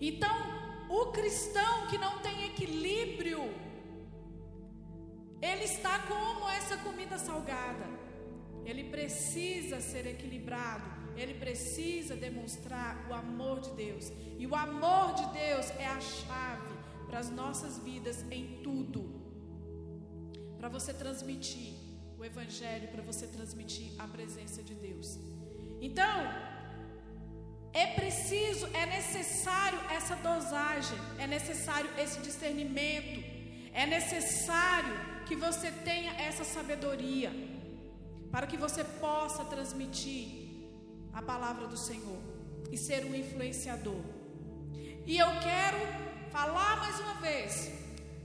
Então, 0.00 0.36
o 0.88 1.06
cristão 1.06 1.86
que 1.88 1.98
não 1.98 2.18
tem 2.18 2.46
equilíbrio, 2.46 3.42
ele 5.40 5.64
está 5.64 5.98
como 6.00 6.48
essa 6.48 6.76
comida 6.78 7.18
salgada. 7.18 7.86
Ele 8.64 8.84
precisa 8.84 9.80
ser 9.80 10.06
equilibrado. 10.06 10.96
Ele 11.16 11.34
precisa 11.34 12.14
demonstrar 12.14 13.06
o 13.08 13.14
amor 13.14 13.60
de 13.60 13.70
Deus. 13.70 14.12
E 14.38 14.46
o 14.46 14.54
amor 14.54 15.14
de 15.14 15.26
Deus 15.32 15.70
é 15.78 15.86
a 15.86 16.00
chave 16.00 16.74
para 17.06 17.18
as 17.18 17.30
nossas 17.30 17.78
vidas 17.78 18.24
em 18.30 18.60
tudo. 18.62 19.02
Para 20.58 20.68
você 20.68 20.92
transmitir 20.92 21.74
o 22.18 22.24
Evangelho, 22.24 22.88
para 22.88 23.02
você 23.02 23.26
transmitir 23.26 23.92
a 23.98 24.06
presença 24.06 24.62
de 24.62 24.74
Deus. 24.74 25.18
Então, 25.80 26.18
é 27.82 27.86
preciso, 27.98 28.66
é 28.82 28.86
necessário 28.86 29.78
essa 29.96 30.16
dosagem, 30.16 30.98
é 31.18 31.26
necessário 31.26 31.90
esse 32.02 32.18
discernimento, 32.20 33.18
é 33.82 33.84
necessário 33.84 34.94
que 35.26 35.36
você 35.36 35.70
tenha 35.88 36.12
essa 36.28 36.42
sabedoria, 36.42 37.30
para 38.32 38.46
que 38.46 38.56
você 38.56 38.82
possa 38.82 39.44
transmitir 39.44 40.24
a 41.12 41.20
palavra 41.20 41.66
do 41.66 41.76
Senhor 41.76 42.22
e 42.72 42.78
ser 42.78 43.04
um 43.04 43.14
influenciador. 43.14 44.02
E 45.06 45.18
eu 45.18 45.30
quero 45.48 45.80
falar 46.30 46.78
mais 46.78 46.98
uma 47.04 47.16
vez: 47.26 47.70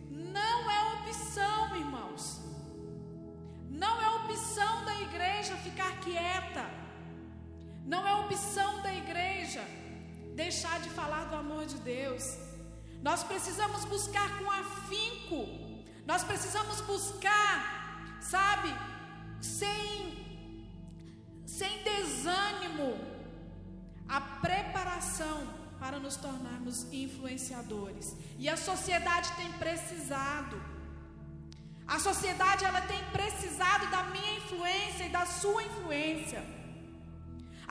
não 0.10 0.72
é 0.78 0.80
opção, 0.96 1.76
irmãos, 1.76 2.24
não 3.70 3.96
é 4.02 4.10
opção 4.22 4.86
da 4.86 4.96
igreja 5.02 5.58
ficar 5.58 5.92
quieta, 6.00 6.81
não 7.86 8.08
é 8.08 8.14
opção 8.16 8.82
da 8.82 8.94
igreja 8.94 9.62
deixar 10.36 10.80
de 10.80 10.90
falar 10.90 11.26
do 11.26 11.36
amor 11.36 11.66
de 11.66 11.78
Deus. 11.78 12.38
Nós 13.02 13.24
precisamos 13.24 13.84
buscar 13.86 14.38
com 14.38 14.50
afinco 14.50 15.72
nós 16.06 16.24
precisamos 16.24 16.82
buscar, 16.82 18.18
sabe, 18.20 18.70
sem, 19.40 20.68
sem 21.46 21.84
desânimo, 21.84 23.00
a 24.08 24.20
preparação 24.20 25.48
para 25.80 26.00
nos 26.00 26.16
tornarmos 26.16 26.92
influenciadores. 26.92 28.16
E 28.38 28.50
a 28.50 28.58
sociedade 28.58 29.32
tem 29.34 29.52
precisado. 29.54 30.62
A 31.88 32.00
sociedade 32.00 32.66
ela 32.66 32.82
tem 32.82 33.04
precisado 33.12 33.90
da 33.90 34.04
minha 34.06 34.38
influência 34.38 35.06
e 35.06 35.10
da 35.10 35.26
sua 35.26 35.64
influência. 35.64 36.44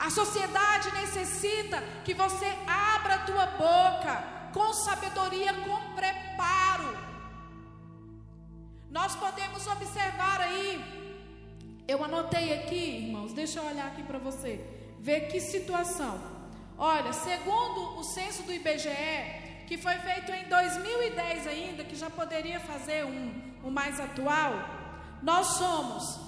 A 0.05 0.09
sociedade 0.09 0.91
necessita 1.01 1.81
que 2.03 2.13
você 2.13 2.49
abra 2.67 3.15
a 3.15 3.25
tua 3.29 3.45
boca 3.45 4.13
com 4.53 4.73
sabedoria, 4.73 5.53
com 5.53 5.95
preparo 5.95 6.31
nós 8.91 9.15
podemos 9.15 9.65
observar 9.67 10.41
aí, 10.41 10.83
eu 11.87 12.03
anotei 12.03 12.53
aqui, 12.53 13.05
irmãos, 13.05 13.31
deixa 13.31 13.59
eu 13.59 13.65
olhar 13.65 13.87
aqui 13.87 14.03
para 14.03 14.19
você, 14.19 14.59
ver 14.99 15.29
que 15.29 15.39
situação. 15.39 16.19
Olha, 16.77 17.13
segundo 17.13 17.97
o 17.97 18.03
censo 18.03 18.43
do 18.43 18.51
IBGE, 18.51 19.65
que 19.65 19.77
foi 19.77 19.97
feito 19.99 20.33
em 20.33 20.43
2010 20.49 21.47
ainda, 21.47 21.85
que 21.85 21.95
já 21.95 22.09
poderia 22.09 22.59
fazer 22.59 23.05
um, 23.05 23.31
um 23.63 23.71
mais 23.71 23.97
atual, 23.97 24.53
nós 25.23 25.47
somos 25.47 26.19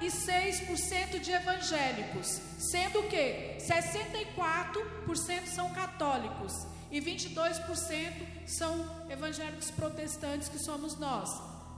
86% 0.00 1.20
de 1.20 1.32
evangélicos, 1.32 2.40
sendo 2.58 3.02
que 3.08 3.56
64% 3.58 5.46
são 5.46 5.70
católicos 5.70 6.66
e 6.90 7.00
22% 7.00 8.46
são 8.46 9.10
evangélicos 9.10 9.70
protestantes, 9.70 10.48
que 10.48 10.58
somos 10.58 10.98
nós, 10.98 11.30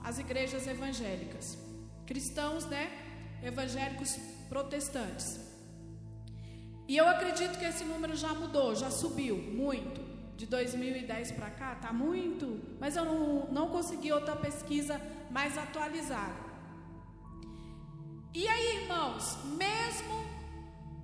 as 0.03 0.19
igrejas 0.19 0.67
evangélicas. 0.67 1.57
Cristãos, 2.05 2.65
né? 2.65 2.89
Evangélicos 3.43 4.17
protestantes. 4.47 5.39
E 6.87 6.95
eu 6.95 7.07
acredito 7.07 7.57
que 7.59 7.65
esse 7.65 7.83
número 7.83 8.15
já 8.15 8.33
mudou, 8.33 8.73
já 8.73 8.89
subiu 8.89 9.37
muito. 9.37 10.07
De 10.37 10.45
2010 10.45 11.31
para 11.31 11.49
cá, 11.49 11.75
tá 11.75 11.91
muito, 11.91 12.61
mas 12.79 12.95
eu 12.95 13.03
não, 13.03 13.47
não 13.51 13.69
consegui 13.69 14.11
outra 14.11 14.35
pesquisa 14.35 15.01
mais 15.31 15.57
atualizada. 15.57 16.46
E 18.39 18.47
aí, 18.47 18.81
irmãos, 18.81 19.35
mesmo 19.45 20.15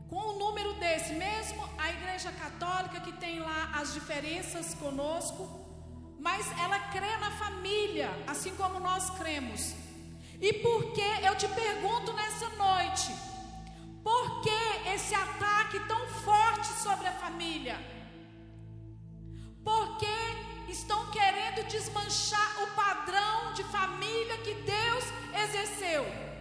com 0.07 0.19
um 0.19 0.37
número 0.37 0.73
desse, 0.73 1.13
mesmo 1.13 1.67
a 1.79 1.89
Igreja 1.89 2.31
Católica 2.31 2.99
que 2.99 3.11
tem 3.13 3.39
lá 3.39 3.71
as 3.73 3.91
diferenças 3.91 4.75
conosco, 4.75 5.41
mas 6.19 6.45
ela 6.59 6.77
crê 6.95 7.17
na 7.17 7.31
família, 7.31 8.11
assim 8.27 8.53
como 8.55 8.79
nós 8.79 9.09
cremos. 9.17 9.73
E 10.39 10.53
por 10.65 10.91
que 10.91 11.09
eu 11.27 11.35
te 11.35 11.47
pergunto 11.47 12.13
nessa 12.13 12.49
noite? 12.49 13.11
Por 14.03 14.41
que 14.41 14.89
esse 14.93 15.15
ataque 15.15 15.79
tão 15.87 16.07
forte 16.27 16.67
sobre 16.83 17.07
a 17.07 17.13
família? 17.13 17.79
Porque 19.63 20.15
estão 20.69 21.09
querendo 21.09 21.65
desmanchar 21.67 22.61
o 22.61 22.67
padrão 22.75 23.53
de 23.53 23.63
família 23.63 24.37
que 24.37 24.53
Deus 24.53 25.05
exerceu. 25.43 26.32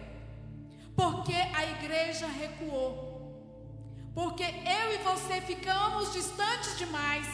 Igreja 1.83 2.27
recuou. 2.27 2.93
Porque 4.15 4.43
eu 4.43 4.93
e 4.95 4.97
você 4.99 5.41
ficamos 5.41 6.13
distantes 6.13 6.77
demais. 6.77 7.27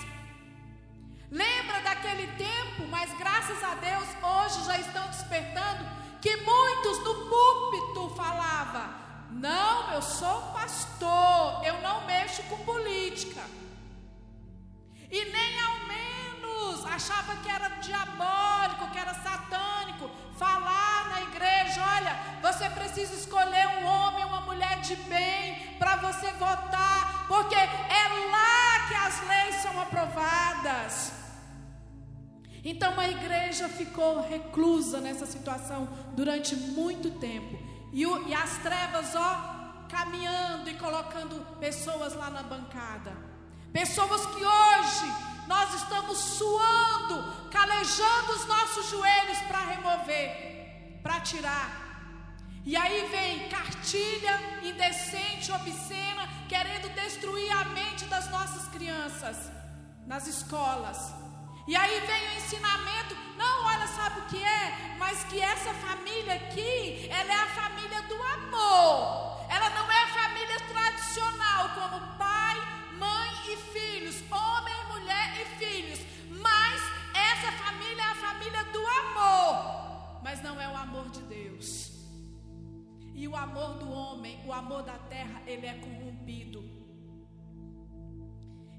Lembra 1.29 1.81
daquele 1.81 2.25
tempo, 2.35 2.87
mas 2.89 3.15
graças 3.19 3.63
a 3.63 3.75
Deus 3.75 4.07
hoje 4.31 4.65
já 4.65 4.79
estão 4.79 5.05
despertando 5.09 5.85
que 6.19 6.35
muitos 6.37 6.97
no 7.03 7.13
púlpito 7.29 8.15
falavam: 8.15 8.89
"Não, 9.29 9.93
eu 9.93 10.01
sou 10.01 10.41
pastor, 10.57 11.63
eu 11.63 11.79
não 11.81 12.07
mexo 12.07 12.41
com 12.49 12.57
política". 12.71 13.43
E 15.11 15.25
nem 15.25 15.59
ao 15.67 15.75
menos 15.93 16.85
achava 16.85 17.35
que 17.41 17.49
era 17.57 17.69
diabólico, 17.87 18.89
que 18.91 18.97
era 18.97 19.13
satânico 19.13 20.09
falar 20.43 20.88
igreja, 21.69 21.81
olha, 21.83 22.19
você 22.41 22.69
precisa 22.69 23.13
escolher 23.13 23.67
um 23.79 23.85
homem, 23.85 24.25
uma 24.25 24.41
mulher 24.41 24.81
de 24.81 24.95
bem 24.95 25.75
para 25.77 25.97
você 25.97 26.31
votar, 26.33 27.27
porque 27.27 27.55
é 27.55 28.29
lá 28.31 28.87
que 28.87 28.95
as 28.95 29.27
leis 29.27 29.55
são 29.61 29.79
aprovadas. 29.79 31.11
Então 32.63 32.99
a 32.99 33.07
igreja 33.07 33.69
ficou 33.69 34.21
reclusa 34.21 34.99
nessa 34.99 35.25
situação 35.25 35.87
durante 36.13 36.55
muito 36.55 37.11
tempo. 37.11 37.57
E, 37.93 38.05
o, 38.05 38.27
e 38.27 38.33
as 38.33 38.57
trevas, 38.57 39.15
ó, 39.15 39.85
caminhando 39.87 40.69
e 40.69 40.75
colocando 40.75 41.45
pessoas 41.59 42.13
lá 42.15 42.29
na 42.29 42.43
bancada. 42.43 43.15
Pessoas 43.71 44.25
que 44.25 44.43
hoje 44.43 45.13
nós 45.47 45.73
estamos 45.75 46.17
suando, 46.17 47.49
calejando 47.49 48.33
os 48.33 48.45
nossos 48.45 48.89
joelhos 48.89 49.37
para 49.47 49.65
remover, 49.65 50.58
para 51.03 51.19
tirar. 51.21 51.89
E 52.65 52.75
aí 52.75 53.07
vem 53.09 53.49
cartilha 53.49 54.35
indecente, 54.63 55.51
obscena, 55.51 56.27
querendo 56.47 56.93
destruir 56.93 57.51
a 57.51 57.65
mente 57.65 58.05
das 58.05 58.29
nossas 58.29 58.67
crianças 58.67 59.37
nas 60.05 60.27
escolas. 60.27 61.13
E 61.67 61.75
aí 61.75 61.99
vem 61.99 62.27
o 62.29 62.37
ensinamento, 62.37 63.15
não, 63.37 63.65
olha, 63.65 63.87
sabe 63.87 64.19
o 64.21 64.25
que 64.25 64.43
é? 64.43 64.95
Mas 64.97 65.23
que 65.25 65.39
essa 65.39 65.73
família 65.75 66.33
aqui, 66.33 67.07
ela 67.09 67.31
é 67.31 67.41
a 67.43 67.48
E 83.21 83.27
o 83.27 83.35
amor 83.35 83.71
do 83.79 83.87
homem, 83.91 84.39
o 84.47 84.53
amor 84.53 84.81
da 84.89 84.97
terra, 85.13 85.41
ele 85.45 85.65
é 85.65 85.73
corrompido. 85.85 86.59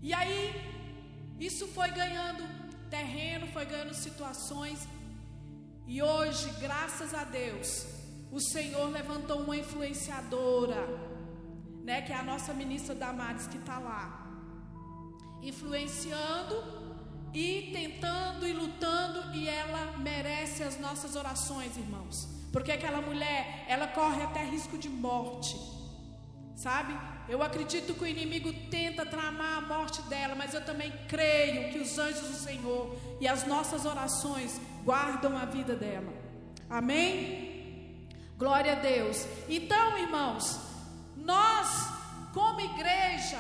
E 0.01 0.15
aí, 0.15 0.39
isso 1.39 1.69
foi 1.69 1.91
ganhando 1.91 2.43
terreno, 2.89 3.47
foi 3.49 3.67
ganhando 3.67 3.93
situações. 3.93 4.89
E 5.87 6.01
hoje, 6.01 6.49
graças 6.59 7.13
a 7.13 7.25
Deus, 7.25 7.69
o 8.33 8.41
Senhor 8.41 8.89
levantou 8.91 9.43
uma 9.43 9.59
influenciadora, 9.59 10.87
né, 11.85 12.01
que 12.01 12.11
é 12.11 12.17
a 12.17 12.23
nossa 12.23 12.55
ministra 12.55 12.95
Damares 12.95 13.47
que 13.47 13.59
está 13.59 13.79
lá, 13.79 14.03
influenciando 15.43 16.57
e 17.35 17.71
tentando 17.75 18.47
e 18.47 18.55
lutando, 18.55 19.37
e 19.37 19.47
ela 19.47 19.99
merece 19.99 20.63
as 20.63 20.81
nossas 20.81 21.15
orações, 21.15 21.77
irmãos. 21.77 22.40
Porque 22.53 22.73
aquela 22.73 23.01
mulher, 23.01 23.65
ela 23.69 23.87
corre 23.87 24.23
até 24.23 24.45
risco 24.45 24.77
de 24.77 24.89
morte, 24.89 25.57
sabe? 26.57 26.99
Eu 27.29 27.43
acredito 27.43 27.95
que 27.95 28.03
o 28.03 28.07
inimigo 28.07 28.53
tenta 28.71 29.07
tramar 29.07 29.59
a 29.59 29.61
morte 29.61 30.03
dela, 30.03 30.35
mas 30.35 30.53
eu 30.53 30.65
também 30.65 30.93
creio 31.09 31.73
que 31.73 31.79
os 31.79 31.97
anjos 31.97 32.29
do 32.29 32.35
Senhor 32.35 32.97
e 33.21 33.29
as 33.29 33.47
nossas 33.47 33.87
orações 33.87 34.61
guardam 34.85 35.39
a 35.39 35.45
vida 35.45 35.77
dela. 35.77 36.13
Amém? 36.69 38.09
Glória 38.37 38.73
a 38.73 38.77
Deus. 38.77 39.27
Então, 39.49 39.97
irmãos, 39.99 40.59
nós, 41.17 41.89
como 42.33 42.61
igreja, 42.61 43.39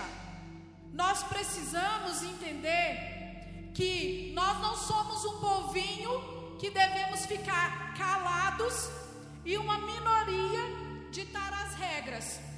nós 0.92 1.22
precisamos 1.24 2.22
entender 2.22 3.70
que 3.74 4.32
nós 4.34 4.60
não 4.60 4.76
somos 4.76 5.24
um 5.24 5.40
povinho 5.40 6.39
que 6.60 6.70
devemos 6.70 7.26
ficar 7.26 7.94
calados 7.94 8.88
e 9.44 9.56
uma 9.56 9.78
minoria 9.78 10.64
ditar 11.10 11.52
as 11.64 11.74
regras 11.74 12.50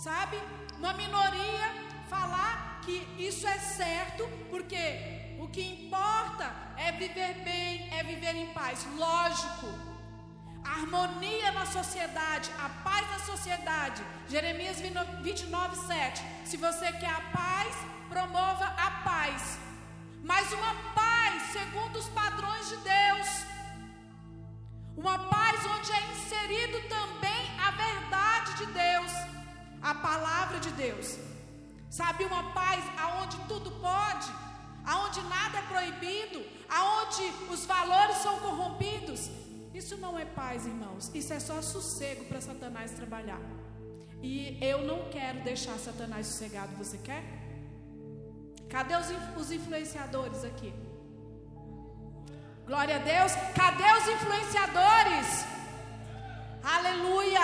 sabe? 0.00 0.38
Uma 0.78 0.94
minoria 0.94 1.66
falar 2.08 2.80
que 2.84 2.96
isso 3.18 3.46
é 3.46 3.58
certo, 3.58 4.26
porque 4.48 5.36
o 5.38 5.46
que 5.48 5.62
importa 5.62 6.50
é 6.76 6.90
viver 6.92 7.34
bem, 7.44 7.88
é 7.92 8.02
viver 8.02 8.34
em 8.34 8.46
paz. 8.52 8.86
Lógico. 8.96 9.68
A 10.64 10.72
harmonia 10.72 11.52
na 11.52 11.66
sociedade, 11.66 12.50
a 12.58 12.68
paz 12.86 13.10
na 13.10 13.18
sociedade. 13.20 14.02
Jeremias 14.28 14.80
29, 14.80 15.76
7. 15.86 16.22
Se 16.44 16.56
você 16.56 16.92
quer 16.92 17.10
a 17.10 17.20
paz, 17.38 17.74
promova 18.08 18.66
a 18.86 18.90
paz. 19.02 19.58
Mas 20.22 20.52
uma 20.52 20.74
paz 20.94 21.09
segundo 21.52 21.96
os 21.98 22.08
padrões 22.08 22.68
de 22.68 22.76
Deus. 22.76 23.28
Uma 24.96 25.18
paz 25.34 25.58
onde 25.74 25.90
é 25.92 26.02
inserido 26.12 26.78
também 26.88 27.42
a 27.66 27.70
verdade 27.70 28.50
de 28.60 28.66
Deus 28.66 29.30
a 29.82 29.94
palavra 29.94 30.60
de 30.60 30.70
Deus. 30.72 31.18
Sabe, 31.88 32.24
uma 32.24 32.52
paz 32.52 32.82
aonde 32.98 33.36
tudo 33.48 33.70
pode, 33.72 34.30
aonde 34.84 35.20
nada 35.22 35.58
é 35.58 35.62
proibido, 35.62 36.44
aonde 36.68 37.22
os 37.52 37.64
valores 37.66 38.18
são 38.18 38.38
corrompidos. 38.40 39.30
Isso 39.74 39.96
não 39.96 40.18
é 40.18 40.24
paz, 40.24 40.66
irmãos. 40.66 41.10
Isso 41.14 41.32
é 41.32 41.40
só 41.40 41.60
sossego 41.62 42.24
para 42.26 42.40
Satanás 42.40 42.92
trabalhar. 42.92 43.40
E 44.22 44.58
eu 44.60 44.84
não 44.84 45.08
quero 45.10 45.40
deixar 45.40 45.78
Satanás 45.78 46.26
sossegado. 46.26 46.76
Você 46.76 46.98
quer? 46.98 47.24
Cadê 48.68 48.94
os, 48.94 49.08
os 49.40 49.50
influenciadores 49.50 50.44
aqui? 50.44 50.72
Glória 52.70 52.94
a 52.94 52.98
Deus. 53.00 53.32
Cadê 53.52 53.82
os 53.98 54.06
influenciadores? 54.14 55.44
Aleluia. 56.62 57.40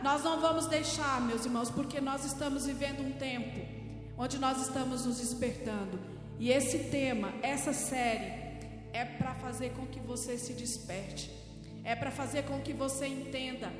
Nós 0.00 0.22
não 0.22 0.40
vamos 0.40 0.66
deixar, 0.66 1.20
meus 1.22 1.44
irmãos, 1.44 1.68
porque 1.72 2.00
nós 2.00 2.24
estamos 2.24 2.66
vivendo 2.66 3.00
um 3.00 3.10
tempo 3.10 3.66
onde 4.16 4.38
nós 4.38 4.62
estamos 4.62 5.04
nos 5.04 5.18
despertando. 5.18 5.98
E 6.38 6.52
esse 6.52 6.84
tema, 6.88 7.32
essa 7.42 7.72
série, 7.72 8.30
é 8.92 9.04
para 9.04 9.34
fazer 9.34 9.70
com 9.70 9.88
que 9.88 9.98
você 9.98 10.38
se 10.38 10.52
desperte, 10.52 11.28
é 11.82 11.96
para 11.96 12.12
fazer 12.12 12.44
com 12.44 12.60
que 12.60 12.72
você 12.72 13.08
entenda 13.08 13.72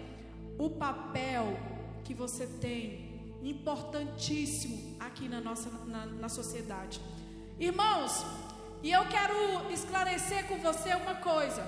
o 0.59 0.71
papel 0.71 1.57
que 2.03 2.13
você 2.13 2.49
tem, 2.49 3.39
importantíssimo 3.45 4.97
aqui 4.99 5.29
na 5.29 5.41
nossa 5.41 5.71
na, 5.87 6.07
na 6.07 6.29
sociedade. 6.29 7.01
Irmãos, 7.61 8.25
e 8.83 8.91
eu 8.91 9.05
quero 9.07 9.71
esclarecer 9.71 10.47
com 10.47 10.57
você 10.59 10.95
uma 10.95 11.17
coisa. 11.17 11.63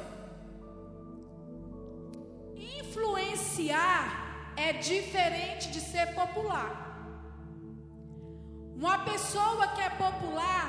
Influenciar 2.81 4.55
é 4.57 4.73
diferente 4.73 5.71
de 5.71 5.81
ser 5.81 6.15
popular. 6.15 6.71
Uma 8.75 8.99
pessoa 9.01 9.69
que 9.69 9.81
é 9.81 9.91
popular, 9.91 10.69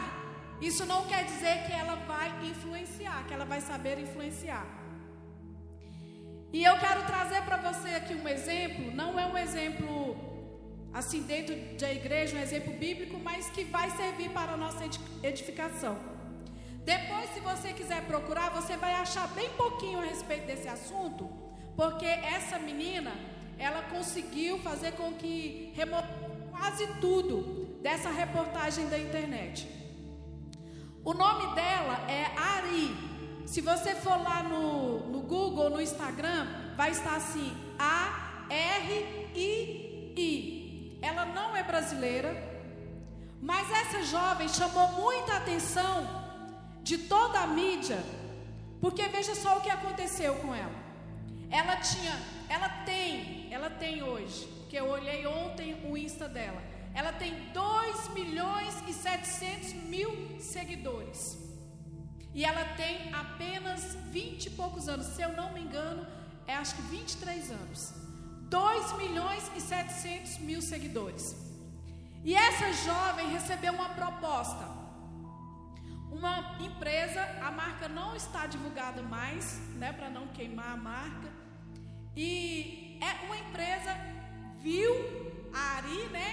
isso 0.62 0.86
não 0.86 1.06
quer 1.06 1.24
dizer 1.26 1.66
que 1.66 1.72
ela 1.72 1.96
vai 1.96 2.30
influenciar, 2.46 3.26
que 3.26 3.34
ela 3.34 3.46
vai 3.46 3.62
saber 3.62 3.98
influenciar. 4.00 4.66
E 6.52 6.64
eu 6.64 6.78
quero 6.78 7.04
trazer 7.06 7.42
para 7.44 7.58
você 7.58 7.90
aqui 7.96 8.14
um 8.14 8.28
exemplo, 8.28 8.92
não 8.94 9.20
é 9.20 9.26
um 9.26 9.38
exemplo 9.38 10.16
assim 10.94 11.24
dentro 11.24 11.56
da 11.80 11.92
igreja, 11.92 12.38
um 12.38 12.40
exemplo 12.40 12.74
bíblico, 12.74 13.18
mas 13.18 13.50
que 13.50 13.64
vai 13.64 13.90
servir 13.92 14.30
para 14.30 14.52
a 14.52 14.58
nossa 14.58 14.84
edificação. 15.24 16.13
Depois, 16.84 17.34
se 17.34 17.40
você 17.40 17.74
quiser 17.74 18.02
procurar, 18.06 18.50
você 18.50 18.76
vai 18.78 18.94
achar 18.96 19.28
bem 19.30 19.50
pouquinho 19.52 20.00
a 20.00 20.04
respeito 20.04 20.48
desse 20.48 20.68
assunto, 20.68 21.30
porque 21.76 22.06
essa 22.06 22.60
menina, 22.60 23.12
ela 23.58 23.82
conseguiu 23.84 24.60
fazer 24.60 24.92
com 24.94 25.14
que 25.14 25.72
removesse 25.76 26.24
quase 26.64 26.88
tudo 27.02 27.78
dessa 27.82 28.10
reportagem 28.10 28.88
da 28.88 28.98
internet. 28.98 29.68
O 31.04 31.14
nome 31.14 31.54
dela 31.56 32.10
é 32.10 32.26
Ari. 32.38 32.96
Se 33.46 33.60
você 33.60 33.94
for 33.96 34.16
lá 34.22 34.42
no, 34.44 35.12
no 35.12 35.20
Google, 35.20 35.70
no 35.70 35.82
Instagram, 35.82 36.48
vai 36.78 36.92
estar 36.92 37.18
assim: 37.18 37.52
A-R-I-I. 37.78 38.50
Ela 41.02 41.26
não 41.26 41.54
é 41.54 41.64
brasileira, 41.64 42.34
mas 43.42 43.70
essa 43.70 44.04
jovem 44.04 44.48
chamou 44.48 44.88
muita 44.94 45.36
atenção 45.36 46.23
de 46.84 46.98
toda 46.98 47.40
a 47.40 47.48
mídia, 47.48 48.04
porque 48.80 49.08
veja 49.08 49.34
só 49.34 49.58
o 49.58 49.62
que 49.62 49.70
aconteceu 49.70 50.36
com 50.36 50.54
ela. 50.54 50.84
Ela 51.50 51.78
tinha, 51.78 52.16
ela 52.50 52.70
tem 52.86 53.44
ela 53.54 53.70
tem 53.70 54.02
hoje, 54.02 54.48
que 54.68 54.76
eu 54.76 54.88
olhei 54.90 55.28
ontem 55.28 55.80
o 55.88 55.96
Insta 55.96 56.28
dela, 56.28 56.60
ela 56.92 57.14
tem 57.14 57.52
2 57.52 58.08
milhões 58.10 58.74
e 58.88 58.94
700 58.94 59.74
mil 59.84 60.40
seguidores. 60.40 61.38
E 62.34 62.44
ela 62.44 62.66
tem 62.76 63.14
apenas 63.14 63.96
20 64.10 64.48
e 64.48 64.50
poucos 64.50 64.90
anos, 64.90 65.06
se 65.06 65.22
eu 65.22 65.32
não 65.34 65.54
me 65.54 65.62
engano, 65.62 66.08
é 66.48 66.56
acho 66.56 66.76
que 66.76 66.82
23 66.82 67.52
anos. 67.52 67.94
2 68.50 68.98
milhões 68.98 69.52
e 69.56 69.62
700 69.62 70.40
mil 70.40 70.62
seguidores. 70.62 71.36
E 72.24 72.34
essa 72.36 72.74
jovem 72.74 73.32
recebeu 73.32 73.74
uma 73.74 73.90
proposta. 73.90 74.66
Uma 76.24 76.56
empresa, 76.58 77.22
a 77.42 77.52
marca 77.52 77.90
não 77.90 78.16
está 78.16 78.48
divulgada 78.48 79.02
mais, 79.02 79.60
né, 79.76 79.92
para 79.92 80.10
não 80.10 80.30
queimar 80.30 80.72
a 80.72 80.78
marca. 80.78 81.30
E 82.16 82.98
é 83.02 83.26
uma 83.26 83.36
empresa 83.36 83.92
viu 84.62 84.94
a 85.54 85.60
Ari, 85.76 86.08
né? 86.14 86.30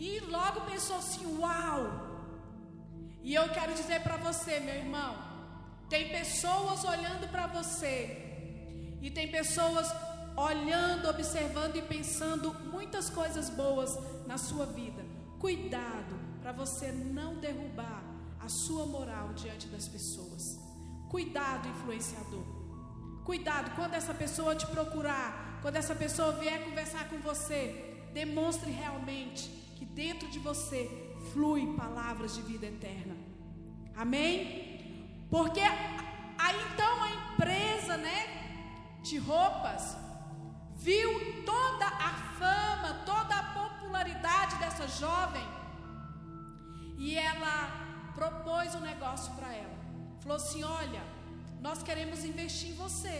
E 0.00 0.18
logo 0.18 0.62
pensou 0.62 0.96
assim: 0.96 1.38
uau! 1.38 1.78
E 3.22 3.32
eu 3.32 3.48
quero 3.50 3.72
dizer 3.72 4.02
para 4.02 4.16
você, 4.16 4.58
meu 4.58 4.74
irmão, 4.74 5.16
tem 5.88 6.08
pessoas 6.08 6.82
olhando 6.82 7.30
para 7.30 7.46
você, 7.46 7.94
e 9.00 9.12
tem 9.12 9.28
pessoas 9.28 9.94
olhando, 10.36 11.08
observando 11.08 11.76
e 11.76 11.82
pensando 11.82 12.52
muitas 12.64 13.08
coisas 13.08 13.48
boas 13.48 13.96
na 14.26 14.38
sua 14.38 14.66
vida. 14.66 15.04
Cuidado 15.38 16.18
para 16.42 16.50
você 16.50 16.90
não 16.90 17.36
derrubar 17.36 18.07
sua 18.48 18.86
moral 18.86 19.32
diante 19.34 19.66
das 19.68 19.88
pessoas. 19.88 20.58
Cuidado, 21.08 21.68
influenciador. 21.68 22.44
Cuidado 23.24 23.74
quando 23.76 23.94
essa 23.94 24.14
pessoa 24.14 24.56
te 24.56 24.66
procurar 24.66 25.48
quando 25.60 25.76
essa 25.76 25.94
pessoa 25.94 26.32
vier 26.32 26.64
conversar 26.64 27.08
com 27.08 27.18
você, 27.18 28.08
demonstre 28.12 28.70
realmente 28.70 29.48
que 29.76 29.84
dentro 29.84 30.28
de 30.28 30.38
você 30.38 30.88
flui 31.32 31.74
palavras 31.76 32.34
de 32.36 32.42
vida 32.42 32.66
eterna. 32.66 33.16
Amém? 33.96 35.26
Porque 35.28 35.60
aí 35.60 36.56
então 36.72 37.02
a 37.02 37.10
empresa, 37.10 37.96
né, 37.96 39.00
de 39.02 39.18
roupas 39.18 39.96
viu 40.76 41.42
toda 41.44 41.86
a 41.86 42.14
fama, 42.38 42.94
toda 43.04 43.34
a 43.34 43.42
popularidade 43.42 44.56
dessa 44.56 44.86
jovem 44.86 45.46
e 46.96 47.16
ela 47.16 47.87
propôs 48.18 48.74
um 48.78 48.84
negócio 48.92 49.32
para 49.38 49.50
ela. 49.62 49.78
Falou 50.22 50.38
assim: 50.42 50.62
"Olha, 50.80 51.02
nós 51.66 51.82
queremos 51.88 52.24
investir 52.30 52.70
em 52.70 52.78
você. 52.84 53.16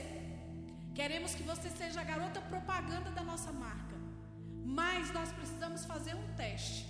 Queremos 0.98 1.34
que 1.36 1.44
você 1.50 1.68
seja 1.80 2.00
a 2.00 2.08
garota 2.12 2.40
propaganda 2.52 3.10
da 3.18 3.22
nossa 3.30 3.52
marca. 3.64 3.96
Mas 4.80 5.12
nós 5.16 5.30
precisamos 5.38 5.84
fazer 5.92 6.14
um 6.22 6.26
teste. 6.40 6.80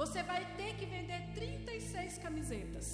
Você 0.00 0.22
vai 0.30 0.42
ter 0.58 0.70
que 0.78 0.86
vender 0.94 1.20
36 1.34 2.18
camisetas. 2.24 2.88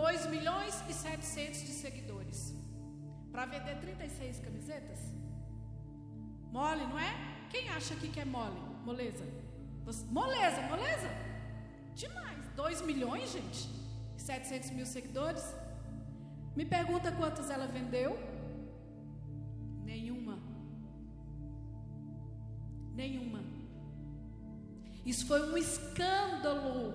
2 0.00 0.26
milhões 0.34 0.74
e 0.88 0.92
700 0.92 1.62
de 1.68 1.74
seguidores. 1.84 2.54
Para 3.32 3.46
vender 3.46 3.76
36 3.80 4.40
camisetas? 4.40 5.00
Mole, 6.52 6.86
não 6.86 6.98
é? 6.98 7.12
Quem 7.50 7.68
acha 7.70 7.94
aqui 7.94 8.08
que 8.08 8.20
é 8.20 8.24
mole? 8.24 8.60
Moleza? 8.84 9.24
Você, 9.84 10.04
moleza, 10.06 10.60
moleza? 10.72 11.10
Demais. 11.94 12.48
2 12.56 12.82
milhões, 12.82 13.32
gente? 13.32 13.68
700 14.16 14.70
mil 14.70 14.86
seguidores? 14.86 15.44
Me 16.54 16.64
pergunta 16.64 17.10
quantas 17.12 17.50
ela 17.50 17.66
vendeu? 17.66 18.18
Nenhuma. 19.84 20.38
Nenhuma. 22.94 23.42
Isso 25.04 25.26
foi 25.26 25.50
um 25.50 25.56
escândalo. 25.56 26.94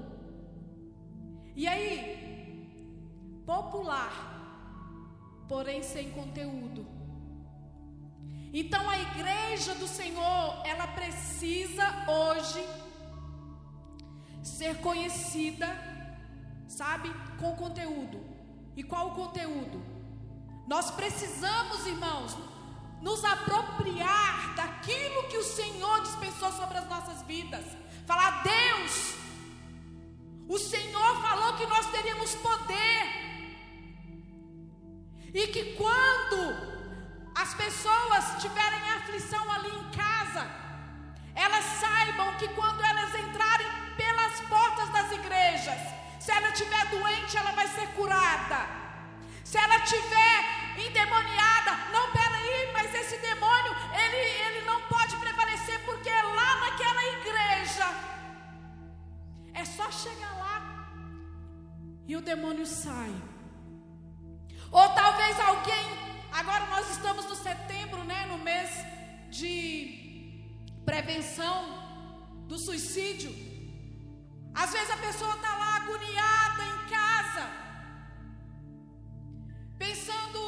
E 1.56 1.68
aí, 1.68 3.42
popular, 3.46 4.14
porém 5.50 5.82
sem 5.82 6.12
conteúdo. 6.12 6.86
Então 8.54 8.90
a 8.90 9.00
igreja 9.00 9.76
do 9.76 9.88
Senhor, 9.88 10.62
ela 10.66 10.88
precisa 10.88 11.84
hoje 12.10 12.64
ser 14.44 14.80
conhecida, 14.82 15.68
sabe, 16.68 17.14
com 17.40 17.56
conteúdo. 17.56 18.20
E 18.76 18.84
qual 18.84 19.08
o 19.08 19.16
conteúdo? 19.16 19.84
Nós 20.68 20.92
precisamos, 20.92 21.86
irmãos, 21.88 22.38
nos 23.02 23.24
apropriar 23.24 24.56
daquilo 24.56 25.28
que 25.30 25.38
o 25.38 25.44
Senhor 25.44 26.02
dispensou 26.02 26.52
sobre 26.52 26.78
as 26.78 26.88
nossas 26.90 27.22
vidas. 27.24 27.66
Falar, 28.06 28.44
Deus, 28.44 29.16
o 30.48 30.58
Senhor 30.58 31.22
falou 31.22 31.56
que 31.58 31.66
nós 31.68 31.86
teríamos 31.88 32.36
poder. 32.36 33.28
E 35.34 35.48
que 35.48 35.76
quando 35.76 36.40
as 37.36 37.54
pessoas 37.54 38.42
tiverem 38.42 38.90
aflição 38.98 39.52
ali 39.52 39.70
em 39.70 39.92
casa, 39.92 40.50
elas 41.36 41.64
saibam 41.80 42.36
que 42.38 42.48
quando 42.50 42.84
elas 42.84 43.14
entrarem 43.14 43.87
portas 44.42 44.90
das 44.90 45.12
igrejas, 45.12 45.80
se 46.20 46.32
ela 46.32 46.50
estiver 46.50 46.86
doente, 46.88 47.38
ela 47.38 47.52
vai 47.52 47.68
ser 47.68 47.88
curada. 47.90 48.60
Se 49.44 49.58
ela 49.58 49.78
estiver 49.78 50.38
endemoniada, 50.86 51.72
não, 51.94 52.12
peraí, 52.12 52.72
mas 52.74 52.94
esse 52.94 53.18
demônio, 53.18 53.74
ele, 54.04 54.18
ele 54.46 54.66
não 54.66 54.82
pode 54.84 55.16
prevalecer, 55.18 55.80
porque 55.86 56.10
é 56.10 56.22
lá 56.22 56.58
naquela 56.58 57.04
igreja. 57.18 57.88
É 59.54 59.64
só 59.64 59.90
chegar 59.90 60.34
lá 60.38 60.58
e 62.08 62.16
o 62.16 62.22
demônio 62.22 62.66
sai. 62.66 63.14
Ou 64.72 64.90
talvez 64.90 65.40
alguém, 65.40 65.86
agora 66.32 66.66
nós 66.68 66.90
estamos 66.92 67.26
no 67.26 67.36
setembro, 67.36 68.04
né, 68.04 68.26
no 68.26 68.38
mês 68.38 68.70
de 69.30 70.46
prevenção 70.86 71.58
do 72.48 72.58
suicídio. 72.58 73.47
Às 74.64 74.72
vezes 74.76 74.90
a 74.90 74.98
pessoa 74.98 75.36
está 75.36 75.52
lá 75.56 75.76
agoniada 75.76 76.64
em 76.72 76.80
casa, 76.94 77.44
pensando, 79.78 80.40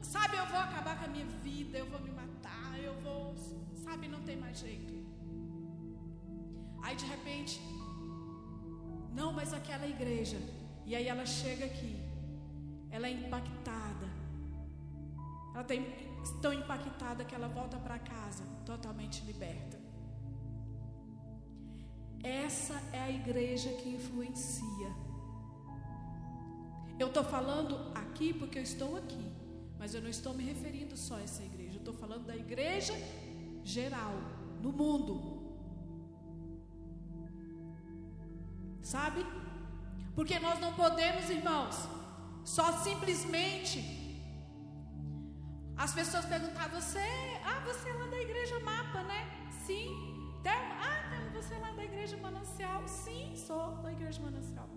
sabe, 0.00 0.36
eu 0.36 0.46
vou 0.46 0.60
acabar 0.60 0.96
com 0.98 1.06
a 1.06 1.08
minha 1.08 1.26
vida, 1.46 1.76
eu 1.78 1.86
vou 1.86 2.00
me 2.06 2.12
matar, 2.12 2.78
eu 2.78 2.94
vou, 3.00 3.34
sabe, 3.84 4.06
não 4.06 4.22
tem 4.22 4.36
mais 4.36 4.58
jeito. 4.60 4.94
Aí 6.84 6.94
de 6.94 7.04
repente, 7.04 7.60
não, 9.12 9.32
mas 9.32 9.52
aquela 9.52 9.88
igreja, 9.88 10.38
e 10.86 10.94
aí 10.94 11.08
ela 11.08 11.26
chega 11.26 11.64
aqui, 11.64 11.94
ela 12.92 13.08
é 13.08 13.10
impactada, 13.10 14.08
ela 15.52 15.64
tem 15.64 15.82
tão 16.40 16.52
impactada 16.52 17.24
que 17.24 17.34
ela 17.34 17.48
volta 17.48 17.76
para 17.76 17.98
casa 17.98 18.44
totalmente 18.64 19.24
liberta. 19.24 19.91
Essa 22.22 22.80
é 22.92 23.00
a 23.00 23.10
igreja 23.10 23.70
que 23.74 23.88
influencia. 23.88 24.90
Eu 26.98 27.08
estou 27.08 27.24
falando 27.24 27.76
aqui 27.94 28.32
porque 28.32 28.58
eu 28.58 28.62
estou 28.62 28.96
aqui, 28.96 29.24
mas 29.78 29.94
eu 29.94 30.00
não 30.00 30.08
estou 30.08 30.32
me 30.32 30.44
referindo 30.44 30.96
só 30.96 31.16
a 31.16 31.22
essa 31.22 31.42
igreja. 31.42 31.74
Eu 31.74 31.78
estou 31.78 31.94
falando 31.94 32.26
da 32.26 32.36
igreja 32.36 32.94
geral, 33.64 34.14
no 34.60 34.72
mundo. 34.72 35.14
Sabe? 38.82 39.24
Porque 40.14 40.38
nós 40.38 40.60
não 40.60 40.74
podemos, 40.74 41.28
irmãos, 41.30 41.76
só 42.44 42.72
simplesmente 42.78 43.78
as 45.76 45.92
pessoas 45.92 46.24
perguntar 46.26 46.68
você, 46.68 47.00
ah, 47.44 47.60
você 47.64 47.88
é 47.88 47.94
lá 47.94 48.06
da 48.06 48.20
igreja 48.20 48.60
Mapa, 48.60 49.02
né? 49.02 49.48
Sim. 49.66 49.88
Thelma, 50.42 50.74
ah, 50.80 51.01
você 51.42 51.58
lá 51.58 51.72
da 51.72 51.84
igreja 51.84 52.16
Manancial? 52.18 52.86
Sim, 52.86 53.34
sou 53.34 53.64
da 53.84 53.90
igreja 53.92 54.22
Manancial. 54.22 54.68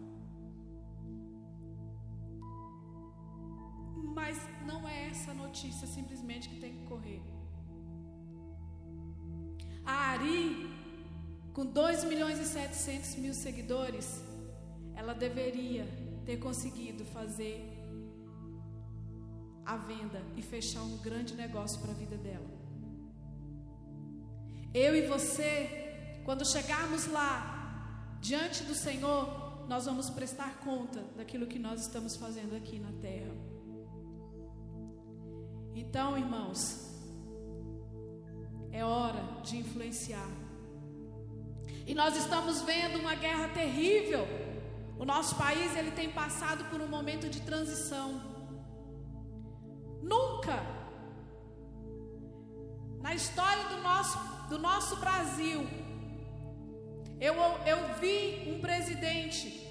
Mas 4.18 4.38
não 4.66 4.88
é 4.90 5.10
essa 5.10 5.32
notícia 5.34 5.88
simplesmente 5.88 6.50
que 6.50 6.60
tem 6.60 6.74
que 6.78 6.86
correr. 6.86 7.22
A 9.86 9.96
Ari, 10.14 10.68
com 11.54 11.66
2 11.68 12.06
milhões 12.06 12.40
e 12.40 12.46
700 12.46 13.16
mil 13.18 13.34
seguidores, 13.36 14.24
ela 14.96 15.14
deveria 15.14 15.86
ter 16.26 16.38
conseguido 16.38 17.06
fazer 17.06 17.58
a 19.64 19.78
venda 19.78 20.22
e 20.36 20.42
fechar 20.42 20.82
um 20.82 20.98
grande 20.98 21.36
negócio 21.36 21.80
para 21.80 21.92
a 21.92 22.00
vida 22.04 22.18
dela. 22.18 22.50
Eu 24.74 24.96
e 24.96 25.04
você, 25.08 25.85
quando 26.26 26.44
chegarmos 26.44 27.06
lá, 27.06 28.18
diante 28.20 28.64
do 28.64 28.74
Senhor, 28.74 29.68
nós 29.68 29.86
vamos 29.86 30.10
prestar 30.10 30.58
conta 30.64 31.02
daquilo 31.16 31.46
que 31.46 31.60
nós 31.60 31.82
estamos 31.82 32.16
fazendo 32.18 32.56
aqui 32.56 32.80
na 32.80 32.92
terra. 32.94 33.32
Então, 35.76 36.18
irmãos, 36.18 36.90
é 38.72 38.84
hora 38.84 39.22
de 39.44 39.58
influenciar. 39.58 40.28
E 41.86 41.94
nós 41.94 42.18
estamos 42.18 42.62
vendo 42.62 42.98
uma 42.98 43.14
guerra 43.14 43.50
terrível. 43.50 44.26
O 44.98 45.06
nosso 45.06 45.36
país 45.36 45.76
ele 45.78 45.92
tem 45.92 46.10
passado 46.12 46.66
por 46.72 46.82
um 46.82 46.88
momento 46.88 47.30
de 47.30 47.42
transição. 47.42 48.20
Nunca 50.02 50.60
na 53.00 53.14
história 53.14 53.66
do 53.66 53.78
nosso, 53.84 54.18
do 54.50 54.58
nosso 54.58 54.96
Brasil 54.96 55.85
eu, 57.20 57.34
eu 57.66 57.94
vi 58.00 58.52
um 58.52 58.60
presidente, 58.60 59.66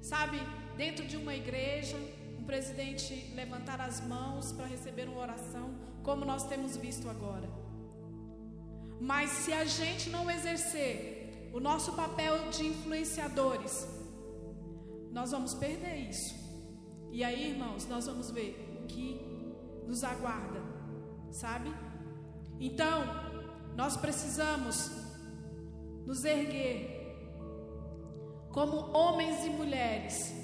sabe, 0.00 0.38
dentro 0.76 1.06
de 1.06 1.16
uma 1.16 1.34
igreja, 1.34 1.96
um 2.38 2.44
presidente 2.44 3.32
levantar 3.34 3.80
as 3.80 4.00
mãos 4.00 4.52
para 4.52 4.66
receber 4.66 5.08
uma 5.08 5.20
oração, 5.20 5.74
como 6.02 6.24
nós 6.24 6.44
temos 6.44 6.76
visto 6.76 7.08
agora. 7.08 7.48
Mas 9.00 9.30
se 9.30 9.52
a 9.52 9.64
gente 9.64 10.10
não 10.10 10.30
exercer 10.30 11.50
o 11.52 11.60
nosso 11.60 11.92
papel 11.92 12.50
de 12.50 12.66
influenciadores, 12.66 13.86
nós 15.10 15.32
vamos 15.32 15.54
perder 15.54 16.08
isso. 16.08 16.34
E 17.10 17.24
aí, 17.24 17.50
irmãos, 17.50 17.86
nós 17.86 18.06
vamos 18.06 18.30
ver 18.30 18.78
o 18.80 18.86
que 18.86 19.20
nos 19.86 20.04
aguarda, 20.04 20.62
sabe? 21.30 21.74
Então, 22.60 23.02
nós 23.74 23.96
precisamos 23.96 25.09
nos 26.06 26.24
erguer 26.24 27.00
como 28.50 28.90
homens 28.96 29.44
e 29.44 29.50
mulheres 29.50 30.34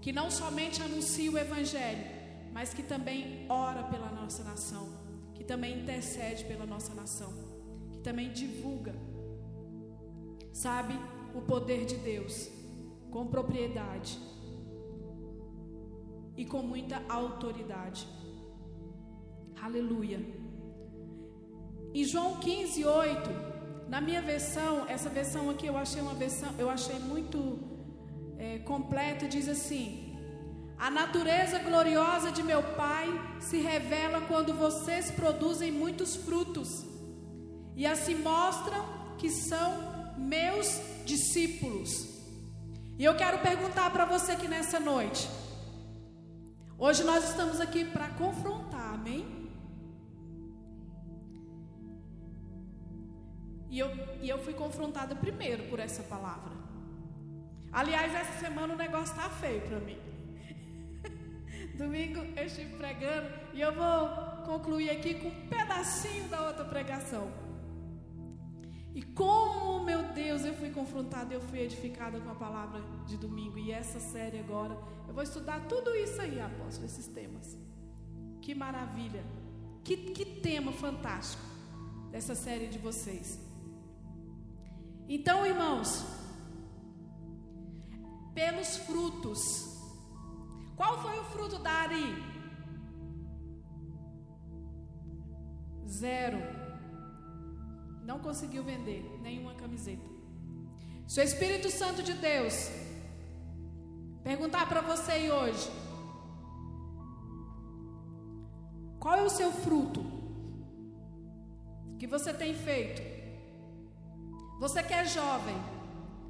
que 0.00 0.12
não 0.12 0.30
somente 0.30 0.82
anunciam 0.82 1.34
o 1.34 1.38
evangelho, 1.38 2.04
mas 2.52 2.74
que 2.74 2.82
também 2.82 3.46
ora 3.48 3.84
pela 3.84 4.10
nossa 4.10 4.44
nação, 4.44 4.88
que 5.34 5.42
também 5.42 5.80
intercede 5.80 6.44
pela 6.44 6.66
nossa 6.66 6.92
nação, 6.94 7.32
que 7.90 7.98
também 8.00 8.30
divulga, 8.32 8.94
sabe, 10.52 10.94
o 11.34 11.40
poder 11.40 11.84
de 11.86 11.96
Deus 11.96 12.50
com 13.10 13.26
propriedade 13.26 14.18
e 16.36 16.44
com 16.44 16.62
muita 16.62 17.02
autoridade. 17.08 18.06
Aleluia. 19.60 20.20
Em 21.94 22.04
João 22.04 22.40
15, 22.40 22.84
8, 22.84 23.53
na 23.88 24.00
minha 24.00 24.22
versão, 24.22 24.86
essa 24.88 25.08
versão 25.08 25.50
aqui 25.50 25.66
eu 25.66 25.76
achei 25.76 26.00
uma 26.00 26.14
versão, 26.14 26.50
eu 26.58 26.70
achei 26.70 26.98
muito 26.98 27.58
é, 28.38 28.58
completa, 28.60 29.28
diz 29.28 29.48
assim: 29.48 30.16
A 30.78 30.90
natureza 30.90 31.58
gloriosa 31.58 32.30
de 32.30 32.42
meu 32.42 32.62
Pai 32.74 33.08
se 33.40 33.58
revela 33.58 34.22
quando 34.22 34.54
vocês 34.54 35.10
produzem 35.10 35.70
muitos 35.70 36.16
frutos 36.16 36.84
e 37.76 37.86
assim 37.86 38.14
mostram 38.14 38.84
que 39.18 39.30
são 39.30 40.14
meus 40.16 40.80
discípulos. 41.04 42.14
E 42.98 43.04
eu 43.04 43.16
quero 43.16 43.38
perguntar 43.38 43.90
para 43.90 44.04
você 44.04 44.32
aqui 44.32 44.46
nessa 44.46 44.78
noite. 44.78 45.28
Hoje 46.78 47.02
nós 47.02 47.28
estamos 47.28 47.60
aqui 47.60 47.84
para 47.84 48.08
confrontar, 48.10 48.94
amém? 48.94 49.43
E 53.74 53.78
eu, 53.80 53.90
e 54.22 54.28
eu 54.28 54.38
fui 54.38 54.54
confrontada 54.54 55.16
primeiro 55.16 55.64
por 55.64 55.80
essa 55.80 56.00
palavra. 56.04 56.52
Aliás, 57.72 58.14
essa 58.14 58.38
semana 58.38 58.72
o 58.72 58.76
negócio 58.76 59.16
está 59.16 59.28
feio 59.28 59.62
para 59.62 59.80
mim. 59.80 59.98
Domingo 61.76 62.20
eu 62.36 62.46
estive 62.46 62.76
pregando 62.76 63.28
e 63.52 63.60
eu 63.60 63.74
vou 63.74 64.44
concluir 64.46 64.90
aqui 64.90 65.14
com 65.14 65.26
um 65.26 65.48
pedacinho 65.48 66.28
da 66.28 66.46
outra 66.46 66.64
pregação. 66.64 67.28
E 68.94 69.02
como, 69.02 69.82
meu 69.82 70.04
Deus, 70.12 70.44
eu 70.44 70.54
fui 70.54 70.70
confrontada, 70.70 71.34
eu 71.34 71.40
fui 71.40 71.58
edificada 71.58 72.20
com 72.20 72.30
a 72.30 72.36
palavra 72.36 72.80
de 73.08 73.16
domingo. 73.16 73.58
E 73.58 73.72
essa 73.72 73.98
série 73.98 74.38
agora, 74.38 74.78
eu 75.08 75.12
vou 75.12 75.24
estudar 75.24 75.66
tudo 75.66 75.96
isso 75.96 76.20
aí, 76.20 76.40
apóstolo, 76.40 76.86
esses 76.86 77.08
temas. 77.08 77.58
Que 78.40 78.54
maravilha. 78.54 79.24
Que, 79.82 79.96
que 79.96 80.24
tema 80.24 80.70
fantástico 80.70 81.42
dessa 82.12 82.36
série 82.36 82.68
de 82.68 82.78
vocês. 82.78 83.43
Então, 85.08 85.46
irmãos, 85.46 86.04
pelos 88.34 88.76
frutos. 88.78 89.40
Qual 90.76 91.00
foi 91.02 91.18
o 91.18 91.24
fruto 91.24 91.58
da 91.58 91.70
Ari? 91.70 92.34
Zero 95.86 96.38
não 98.04 98.18
conseguiu 98.18 98.62
vender 98.62 99.02
nenhuma 99.22 99.54
camiseta. 99.54 100.04
Se 101.06 101.20
o 101.20 101.22
Espírito 101.22 101.70
Santo 101.70 102.02
de 102.02 102.12
Deus 102.14 102.70
perguntar 104.22 104.68
para 104.68 104.80
você 104.80 105.30
hoje, 105.30 105.70
qual 108.98 109.14
é 109.14 109.22
o 109.22 109.30
seu 109.30 109.52
fruto 109.52 110.02
que 111.98 112.06
você 112.06 112.34
tem 112.34 112.54
feito? 112.54 113.13
Você 114.58 114.82
que 114.82 114.94
é 114.94 115.04
jovem, 115.04 115.56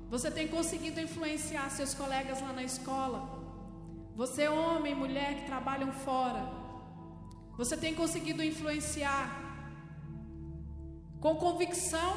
você 0.09 0.31
tem 0.31 0.49
conseguido 0.49 1.01
influenciar 1.01 1.69
seus 1.71 1.95
colegas 1.95 2.41
lá 2.41 2.53
na 2.53 2.63
escola? 2.63 3.21
Você, 4.17 4.49
homem, 4.49 4.95
mulher 4.95 5.35
que 5.37 5.47
trabalham 5.47 5.93
fora, 5.93 6.43
você 7.57 7.77
tem 7.77 7.95
conseguido 7.95 8.43
influenciar 8.43 9.29
com 11.21 11.37
convicção? 11.37 12.13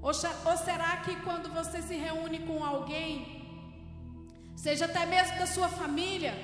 Ou, 0.00 0.10
ou 0.10 0.56
será 0.56 0.98
que 0.98 1.16
quando 1.22 1.52
você 1.52 1.80
se 1.82 1.96
reúne 1.96 2.40
com 2.40 2.62
alguém, 2.62 3.12
seja 4.54 4.84
até 4.84 5.04
mesmo 5.06 5.38
da 5.38 5.46
sua 5.46 5.68
família, 5.68 6.34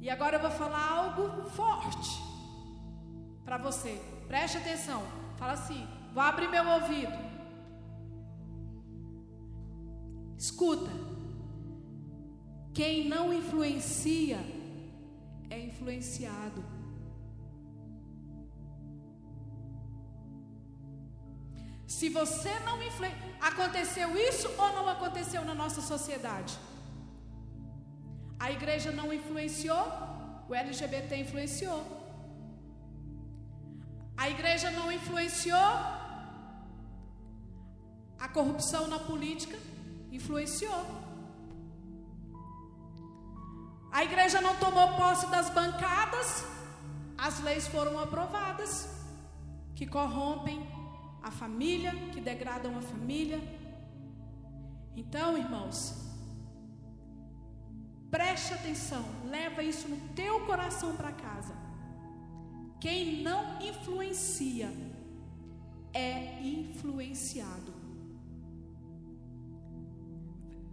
e 0.00 0.08
agora 0.08 0.36
eu 0.36 0.40
vou 0.40 0.50
falar 0.50 0.84
algo 0.90 1.50
forte 1.50 2.22
para 3.44 3.58
você, 3.58 4.00
preste 4.28 4.58
atenção, 4.58 5.02
fala 5.36 5.52
assim, 5.52 5.86
vou 6.18 6.26
abrir 6.26 6.48
meu 6.54 6.66
ouvido, 6.76 7.16
escuta, 10.44 10.90
quem 12.78 13.08
não 13.12 13.26
influencia 13.40 14.38
é 15.48 15.58
influenciado. 15.66 16.60
Se 21.96 22.08
você 22.08 22.54
não 22.68 22.76
influencia, 22.88 23.18
aconteceu 23.50 24.08
isso 24.30 24.48
ou 24.62 24.72
não 24.78 24.88
aconteceu 24.88 25.44
na 25.50 25.54
nossa 25.62 25.80
sociedade? 25.92 26.58
A 28.40 28.50
igreja 28.56 28.90
não 28.90 29.06
influenciou, 29.18 29.86
o 30.48 30.54
LGBT 30.64 31.14
influenciou. 31.26 31.80
A 34.16 34.28
igreja 34.34 34.68
não 34.72 34.90
influenciou, 34.98 35.97
a 38.18 38.28
corrupção 38.28 38.88
na 38.88 38.98
política 38.98 39.58
influenciou. 40.10 40.84
A 43.90 44.04
igreja 44.04 44.40
não 44.40 44.56
tomou 44.56 44.96
posse 44.96 45.26
das 45.28 45.50
bancadas, 45.50 46.44
as 47.16 47.40
leis 47.40 47.66
foram 47.66 47.98
aprovadas 47.98 48.88
que 49.74 49.86
corrompem 49.86 50.66
a 51.22 51.30
família, 51.30 51.92
que 52.12 52.20
degradam 52.20 52.76
a 52.76 52.82
família. 52.82 53.40
Então, 54.96 55.38
irmãos, 55.38 55.94
preste 58.10 58.54
atenção, 58.54 59.04
leva 59.24 59.62
isso 59.62 59.88
no 59.88 59.96
teu 60.14 60.46
coração 60.46 60.96
para 60.96 61.12
casa. 61.12 61.54
Quem 62.80 63.22
não 63.22 63.60
influencia 63.60 64.72
é 65.92 66.40
influenciado. 66.42 67.77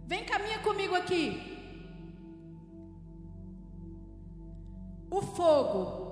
Vem 0.06 0.24
caminha 0.24 0.58
comigo 0.60 0.94
aqui. 0.94 1.24
O 5.10 5.20
fogo 5.22 6.06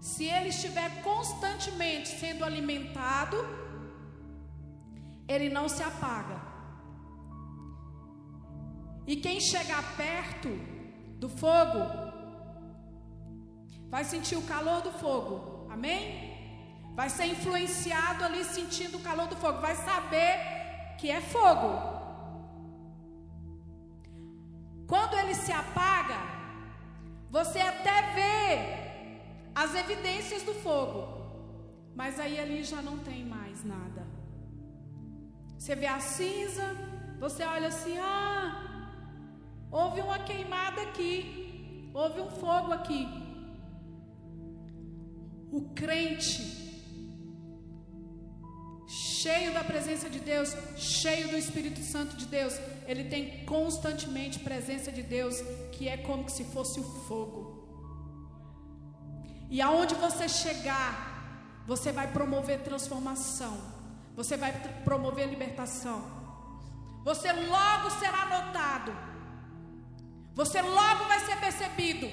se 0.00 0.24
ele 0.24 0.50
estiver 0.50 1.02
constantemente 1.02 2.08
sendo 2.08 2.44
alimentado, 2.44 3.36
ele 5.26 5.48
não 5.48 5.68
se 5.68 5.82
apaga. 5.82 6.40
E 9.06 9.16
quem 9.16 9.40
chegar 9.40 9.96
perto 9.96 10.48
do 11.18 11.28
fogo 11.28 11.80
vai 13.88 14.04
sentir 14.04 14.36
o 14.36 14.42
calor 14.42 14.80
do 14.82 14.92
fogo. 14.92 15.66
Amém? 15.70 16.04
Vai 16.94 17.10
ser 17.10 17.26
influenciado 17.26 18.24
ali 18.24 18.44
sentindo 18.44 18.98
o 18.98 19.02
calor 19.02 19.26
do 19.26 19.36
fogo, 19.36 19.60
vai 19.60 19.74
saber 19.74 20.38
que 20.98 21.10
é 21.10 21.20
fogo. 21.20 21.95
Quando 24.86 25.14
ele 25.18 25.34
se 25.34 25.52
apaga, 25.52 26.20
você 27.30 27.58
até 27.58 27.96
vê 28.14 28.86
as 29.54 29.74
evidências 29.74 30.42
do 30.42 30.54
fogo, 30.54 31.02
mas 31.94 32.20
aí 32.20 32.38
ali 32.38 32.62
já 32.62 32.80
não 32.80 32.98
tem 32.98 33.24
mais 33.24 33.64
nada. 33.64 34.06
Você 35.58 35.74
vê 35.74 35.86
a 35.86 35.98
cinza, 35.98 36.76
você 37.18 37.42
olha 37.44 37.68
assim: 37.68 37.98
ah, 37.98 38.92
houve 39.70 40.00
uma 40.00 40.18
queimada 40.18 40.82
aqui, 40.82 41.90
houve 41.92 42.20
um 42.20 42.30
fogo 42.30 42.72
aqui. 42.72 43.08
O 45.50 45.62
crente, 45.74 46.65
cheio 49.22 49.52
da 49.56 49.64
presença 49.72 50.08
de 50.14 50.20
Deus, 50.20 50.54
cheio 50.76 51.28
do 51.28 51.36
Espírito 51.36 51.80
Santo 51.92 52.16
de 52.16 52.26
Deus, 52.26 52.54
ele 52.86 53.04
tem 53.04 53.44
constantemente 53.44 54.38
presença 54.38 54.90
de 54.92 55.02
Deus, 55.02 55.36
que 55.72 55.88
é 55.88 55.96
como 55.96 56.28
se 56.28 56.44
fosse 56.44 56.78
o 56.80 56.88
fogo. 57.06 57.40
E 59.48 59.60
aonde 59.60 59.94
você 59.94 60.28
chegar, 60.28 60.90
você 61.66 61.90
vai 61.92 62.08
promover 62.12 62.60
transformação. 62.60 63.56
Você 64.14 64.36
vai 64.36 64.52
promover 64.84 65.28
libertação. 65.28 65.98
Você 67.04 67.30
logo 67.32 67.90
será 68.00 68.22
notado. 68.34 68.92
Você 70.34 70.60
logo 70.60 71.04
vai 71.04 71.20
ser 71.20 71.36
percebido. 71.36 72.06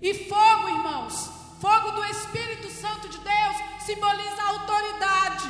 E 0.00 0.14
fogo, 0.28 0.68
irmãos, 0.68 1.39
fogo 1.62 1.90
do 1.96 2.04
Espírito 2.06 2.68
Santo 2.82 3.06
de 3.14 3.18
Deus 3.18 3.56
simboliza 3.86 4.42
autoridade. 4.42 5.48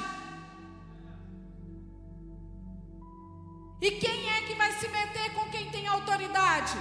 E 3.80 3.90
quem 4.02 4.18
é 4.36 4.40
que 4.46 4.54
vai 4.62 4.72
se 4.72 4.88
meter 4.88 5.26
com 5.34 5.44
quem 5.54 5.70
tem 5.70 5.86
autoridade? 5.86 6.76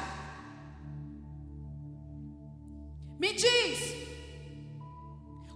Me 3.21 3.31
diz, 3.33 3.79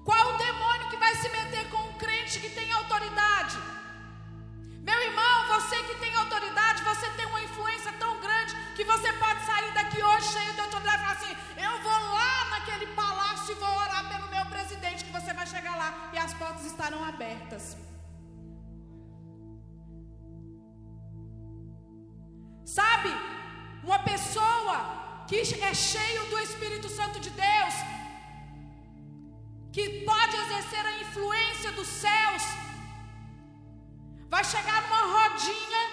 qual 0.06 0.24
o 0.34 0.38
demônio 0.38 0.90
que 0.92 0.98
vai 0.98 1.14
se 1.16 1.30
meter 1.38 1.70
com 1.72 1.82
um 1.90 1.94
crente 2.04 2.40
que 2.40 2.50
tem 2.50 2.72
autoridade? 2.72 3.58
Meu 4.90 5.00
irmão, 5.10 5.36
você 5.56 5.78
que 5.84 5.96
tem 5.96 6.14
autoridade, 6.16 6.84
você 6.84 7.10
tem 7.12 7.26
uma 7.26 7.42
influência 7.42 7.92
tão 7.94 8.20
grande 8.20 8.54
que 8.76 8.84
você 8.84 9.12
pode 9.14 9.46
sair 9.46 9.72
daqui 9.74 10.02
hoje 10.04 10.34
cheio 10.34 10.54
de 10.54 10.62
autoridade 10.62 10.98
e 10.98 11.06
falar 11.06 11.18
assim: 11.20 11.36
Sabe, 23.04 23.14
uma 23.84 24.00
pessoa 24.00 25.26
que 25.28 25.40
é 25.70 25.74
cheio 25.74 26.30
do 26.30 26.40
Espírito 26.40 26.88
Santo 26.88 27.20
de 27.20 27.30
Deus, 27.32 27.76
que 29.74 30.06
pode 30.06 30.36
exercer 30.44 30.86
a 30.86 31.02
influência 31.02 31.72
dos 31.74 31.88
céus, 31.88 32.44
vai 34.30 34.44
chegar 34.46 34.84
numa 34.84 35.02
rodinha 35.16 35.84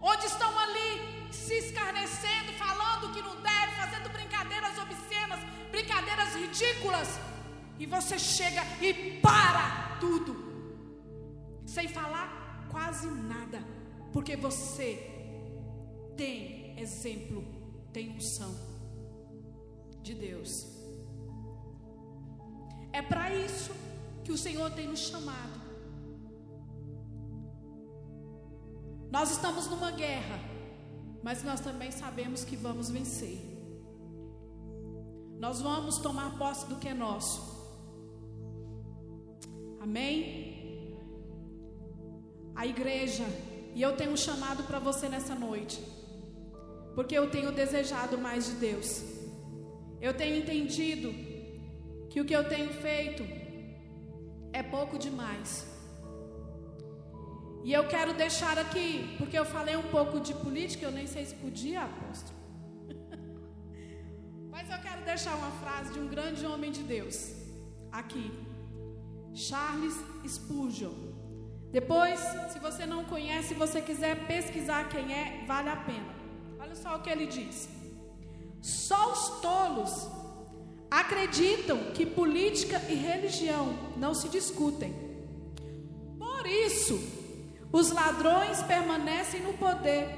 onde 0.00 0.26
estão 0.26 0.56
ali 0.64 1.28
se 1.32 1.54
escarnecendo, 1.54 2.52
falando 2.52 3.12
que 3.12 3.20
não 3.20 3.36
deve, 3.50 3.72
fazendo 3.82 4.08
brincadeiras 4.10 4.78
obscenas, 4.78 5.40
brincadeiras 5.72 6.36
ridículas, 6.36 7.08
e 7.80 7.86
você 7.86 8.16
chega 8.16 8.62
e 8.80 9.18
para 9.20 9.96
tudo, 9.98 10.36
sem 11.66 11.88
falar 11.88 12.68
quase 12.70 13.08
nada, 13.08 13.60
porque 14.12 14.36
você 14.36 15.21
tem 16.16 16.78
exemplo, 16.78 17.44
tem 17.92 18.10
unção 18.10 18.54
de 20.02 20.14
Deus. 20.14 20.66
É 22.92 23.00
para 23.00 23.34
isso 23.34 23.72
que 24.24 24.32
o 24.32 24.38
Senhor 24.38 24.70
tem 24.72 24.86
nos 24.86 25.00
chamado. 25.00 25.60
Nós 29.10 29.30
estamos 29.30 29.66
numa 29.66 29.90
guerra, 29.90 30.38
mas 31.22 31.42
nós 31.42 31.60
também 31.60 31.90
sabemos 31.90 32.44
que 32.44 32.56
vamos 32.56 32.90
vencer. 32.90 33.38
Nós 35.38 35.60
vamos 35.60 35.98
tomar 35.98 36.38
posse 36.38 36.66
do 36.66 36.76
que 36.76 36.88
é 36.88 36.94
nosso. 36.94 37.40
Amém? 39.80 40.96
A 42.54 42.66
igreja, 42.66 43.24
e 43.74 43.82
eu 43.82 43.96
tenho 43.96 44.12
um 44.12 44.16
chamado 44.16 44.62
para 44.64 44.78
você 44.78 45.08
nessa 45.08 45.34
noite, 45.34 45.82
porque 46.94 47.16
eu 47.16 47.30
tenho 47.30 47.52
desejado 47.52 48.16
mais 48.18 48.46
de 48.46 48.52
Deus. 48.66 49.02
Eu 50.00 50.12
tenho 50.14 50.36
entendido 50.36 51.12
que 52.10 52.20
o 52.20 52.24
que 52.24 52.34
eu 52.34 52.44
tenho 52.48 52.70
feito 52.86 53.22
é 54.52 54.62
pouco 54.62 54.98
demais. 54.98 55.66
E 57.64 57.72
eu 57.72 57.86
quero 57.86 58.12
deixar 58.12 58.58
aqui, 58.58 59.14
porque 59.18 59.38
eu 59.38 59.44
falei 59.44 59.76
um 59.76 59.88
pouco 59.96 60.18
de 60.18 60.34
política, 60.34 60.84
eu 60.84 60.90
nem 60.90 61.06
sei 61.06 61.24
se 61.24 61.34
podia, 61.34 61.82
apóstolo. 61.82 62.38
Mas 64.50 64.68
eu 64.68 64.78
quero 64.86 65.04
deixar 65.04 65.36
uma 65.36 65.52
frase 65.62 65.92
de 65.92 66.00
um 66.00 66.08
grande 66.08 66.44
homem 66.44 66.72
de 66.72 66.82
Deus 66.82 67.32
aqui. 67.90 68.26
Charles 69.32 69.96
Spurgeon. 70.26 70.92
Depois, 71.70 72.18
se 72.52 72.58
você 72.58 72.84
não 72.84 73.04
conhece, 73.04 73.48
se 73.48 73.54
você 73.54 73.80
quiser 73.80 74.26
pesquisar 74.26 74.88
quem 74.90 75.14
é, 75.14 75.44
vale 75.46 75.70
a 75.70 75.76
pena. 75.76 76.11
Olha 76.72 76.80
só 76.80 76.96
o 76.96 77.02
que 77.02 77.10
ele 77.10 77.26
diz. 77.26 77.68
Só 78.62 79.12
os 79.12 79.40
tolos 79.42 80.08
acreditam 80.90 81.92
que 81.92 82.06
política 82.06 82.80
e 82.88 82.94
religião 82.94 83.76
não 83.98 84.14
se 84.14 84.26
discutem. 84.30 84.94
Por 86.18 86.46
isso, 86.46 86.98
os 87.70 87.90
ladrões 87.90 88.62
permanecem 88.62 89.42
no 89.42 89.52
poder 89.52 90.08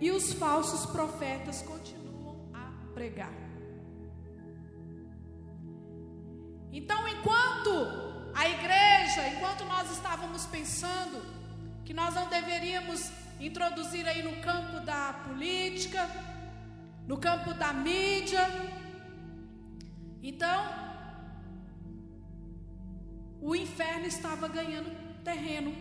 e 0.00 0.10
os 0.10 0.32
falsos 0.32 0.86
profetas 0.86 1.60
continuam 1.60 2.48
a 2.54 2.92
pregar. 2.94 3.34
Então, 6.72 7.06
enquanto 7.06 8.32
a 8.34 8.48
igreja, 8.48 9.28
enquanto 9.36 9.62
nós 9.66 9.90
estávamos 9.90 10.46
pensando 10.46 11.20
que 11.84 11.92
nós 11.92 12.14
não 12.14 12.30
deveríamos 12.30 13.10
introduzir 13.40 14.06
aí 14.06 14.22
no 14.22 14.40
campo 14.40 14.80
da 14.80 15.12
política, 15.26 16.08
no 17.06 17.16
campo 17.16 17.54
da 17.54 17.72
mídia, 17.72 18.46
então, 20.22 20.60
o 23.40 23.54
inferno 23.54 24.06
estava 24.06 24.48
ganhando 24.48 24.90
terreno, 25.22 25.72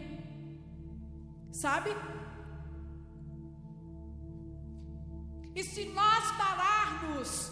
sabe? 1.51 1.89
E 5.55 5.63
se 5.63 5.85
nós 5.85 6.31
pararmos 6.37 7.51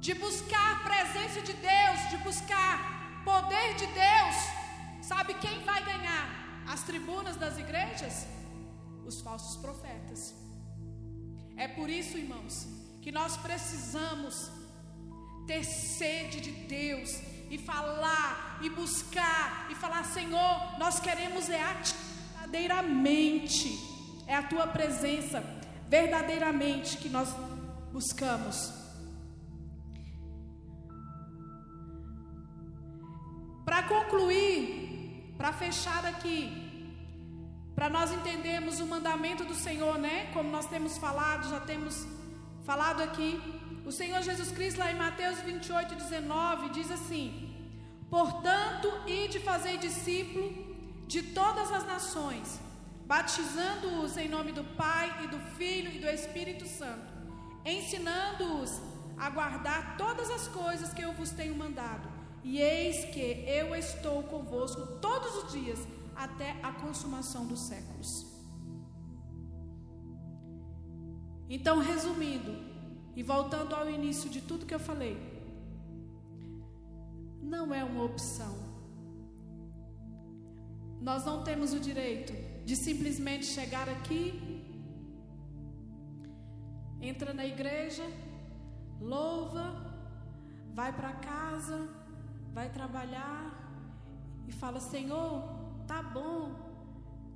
de 0.00 0.14
buscar 0.14 0.72
a 0.72 0.80
presença 0.88 1.40
de 1.40 1.52
Deus, 1.52 2.10
de 2.10 2.16
buscar 2.18 3.22
poder 3.24 3.74
de 3.76 3.86
Deus, 3.86 4.36
sabe 5.00 5.34
quem 5.34 5.62
vai 5.64 5.84
ganhar 5.84 6.64
as 6.66 6.82
tribunas 6.82 7.36
das 7.36 7.58
igrejas? 7.58 8.26
Os 9.10 9.20
falsos 9.20 9.56
profetas. 9.56 10.32
É 11.56 11.66
por 11.66 11.90
isso, 11.90 12.16
irmãos, 12.16 12.68
que 13.02 13.10
nós 13.10 13.36
precisamos 13.36 14.48
ter 15.48 15.64
sede 15.64 16.40
de 16.40 16.52
Deus 16.52 17.10
e 17.50 17.58
falar 17.58 18.60
e 18.62 18.70
buscar 18.70 19.66
e 19.68 19.74
falar: 19.74 20.04
Senhor, 20.04 20.78
nós 20.78 21.00
queremos 21.00 21.50
é 21.50 21.60
verdadeiramente, 22.36 23.68
é 24.28 24.36
a 24.36 24.44
Tua 24.44 24.68
presença 24.68 25.42
verdadeiramente 25.88 26.96
que 26.96 27.08
nós 27.08 27.30
buscamos. 27.92 28.72
Para 33.64 33.82
concluir, 33.88 35.34
para 35.36 35.52
fechar 35.52 36.06
aqui, 36.06 36.69
para 37.80 37.88
nós 37.88 38.12
entendermos 38.12 38.78
o 38.78 38.86
mandamento 38.86 39.42
do 39.42 39.54
Senhor, 39.54 39.96
né? 39.96 40.30
Como 40.34 40.50
nós 40.50 40.66
temos 40.66 40.98
falado, 40.98 41.48
já 41.48 41.60
temos 41.60 42.06
falado 42.62 43.00
aqui. 43.02 43.40
O 43.86 43.90
Senhor 43.90 44.20
Jesus 44.20 44.50
Cristo, 44.52 44.80
lá 44.80 44.92
em 44.92 44.96
Mateus 44.96 45.38
28, 45.38 45.94
19, 45.94 46.68
diz 46.74 46.90
assim: 46.90 47.26
Portanto, 48.10 48.86
ide 49.06 49.40
fazer 49.40 49.78
discípulo 49.78 50.46
de 51.06 51.22
todas 51.22 51.72
as 51.72 51.86
nações, 51.86 52.60
batizando-os 53.06 54.14
em 54.18 54.28
nome 54.28 54.52
do 54.52 54.64
Pai 54.76 55.24
e 55.24 55.28
do 55.28 55.38
Filho 55.56 55.90
e 55.90 56.00
do 56.00 56.06
Espírito 56.06 56.66
Santo, 56.68 57.10
ensinando-os 57.64 58.78
a 59.16 59.30
guardar 59.30 59.96
todas 59.96 60.30
as 60.30 60.46
coisas 60.48 60.92
que 60.92 61.00
eu 61.00 61.14
vos 61.14 61.30
tenho 61.30 61.56
mandado. 61.56 62.06
E 62.44 62.60
eis 62.60 63.06
que 63.06 63.42
eu 63.48 63.74
estou 63.74 64.22
convosco 64.24 64.86
todos 65.00 65.44
os 65.44 65.52
dias 65.52 65.78
até 66.14 66.60
a 66.62 66.72
consumação 66.72 67.46
dos 67.46 67.60
séculos. 67.60 68.26
Então, 71.48 71.78
resumindo, 71.78 72.70
e 73.16 73.22
voltando 73.22 73.74
ao 73.74 73.90
início 73.90 74.30
de 74.30 74.40
tudo 74.40 74.64
que 74.64 74.74
eu 74.74 74.78
falei, 74.78 75.16
não 77.42 77.74
é 77.74 77.82
uma 77.82 78.04
opção. 78.04 78.54
Nós 81.00 81.24
não 81.24 81.42
temos 81.42 81.72
o 81.72 81.80
direito 81.80 82.32
de 82.64 82.76
simplesmente 82.76 83.46
chegar 83.46 83.88
aqui, 83.88 84.62
entra 87.00 87.32
na 87.32 87.44
igreja, 87.44 88.04
louva, 89.00 89.64
vai 90.72 90.92
para 90.92 91.12
casa, 91.14 91.88
vai 92.52 92.70
trabalhar 92.70 93.42
e 94.46 94.52
fala: 94.52 94.78
Senhor, 94.78 95.59
tá 95.90 96.00
bom. 96.00 96.40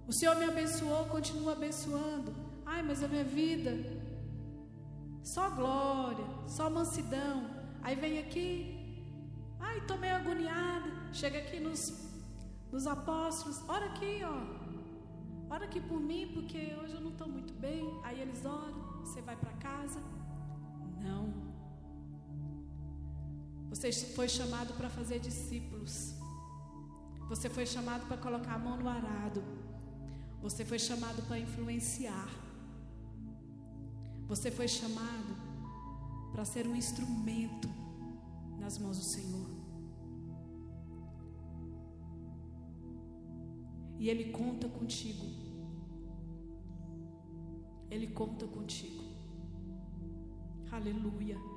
O 0.07 0.13
Senhor 0.13 0.37
me 0.37 0.45
abençoou, 0.45 1.07
continua 1.07 1.53
abençoando. 1.53 2.33
Ai, 2.65 2.83
mas 2.89 3.03
a 3.03 3.09
minha 3.09 3.25
vida 3.25 3.73
só 5.25 5.51
glória, 5.51 6.25
só 6.47 6.71
mansidão. 6.71 7.37
Aí 7.83 7.97
vem 7.97 8.19
aqui, 8.21 8.49
ai, 9.59 9.85
tô 9.89 9.97
meio 9.97 10.17
agoniada. 10.17 10.89
Chega 11.13 11.39
aqui 11.39 11.59
nos, 11.59 11.83
nos 12.71 12.87
apóstolos, 12.87 13.59
ora 13.69 13.87
aqui, 13.87 14.21
ó. 14.23 14.37
Ora 15.53 15.65
aqui 15.65 15.81
por 15.81 16.01
mim, 16.01 16.31
porque 16.35 16.61
hoje 16.81 16.95
eu 16.95 17.01
não 17.01 17.11
estou 17.11 17.29
muito 17.29 17.55
bem. 17.55 17.83
Aí 18.05 18.21
eles 18.21 18.45
oram, 18.45 18.81
você 19.01 19.21
vai 19.21 19.37
para 19.37 19.53
casa. 19.55 20.01
Não. 21.07 21.25
Você 23.71 23.91
foi 24.19 24.29
chamado 24.29 24.75
para 24.75 24.89
fazer 24.89 25.19
discípulos. 25.19 26.24
Você 27.29 27.49
foi 27.49 27.67
chamado 27.67 28.07
para 28.07 28.17
colocar 28.17 28.55
a 28.55 28.59
mão 28.59 28.77
no 28.77 28.89
arado. 28.89 29.43
Você 30.43 30.65
foi 30.65 30.79
chamado 30.79 31.23
para 31.27 31.39
influenciar. 31.39 32.29
Você 34.27 34.51
foi 34.51 34.69
chamado 34.69 35.35
para 36.33 36.45
ser 36.45 36.67
um 36.67 36.77
instrumento 36.77 37.69
nas 38.59 38.79
mãos 38.79 38.99
do 38.99 39.05
Senhor. 39.05 39.49
E 43.99 44.09
Ele 44.11 44.31
conta 44.31 44.69
contigo. 44.69 45.25
Ele 47.91 48.09
conta 48.09 48.47
contigo. 48.47 49.05
Aleluia. 50.71 51.54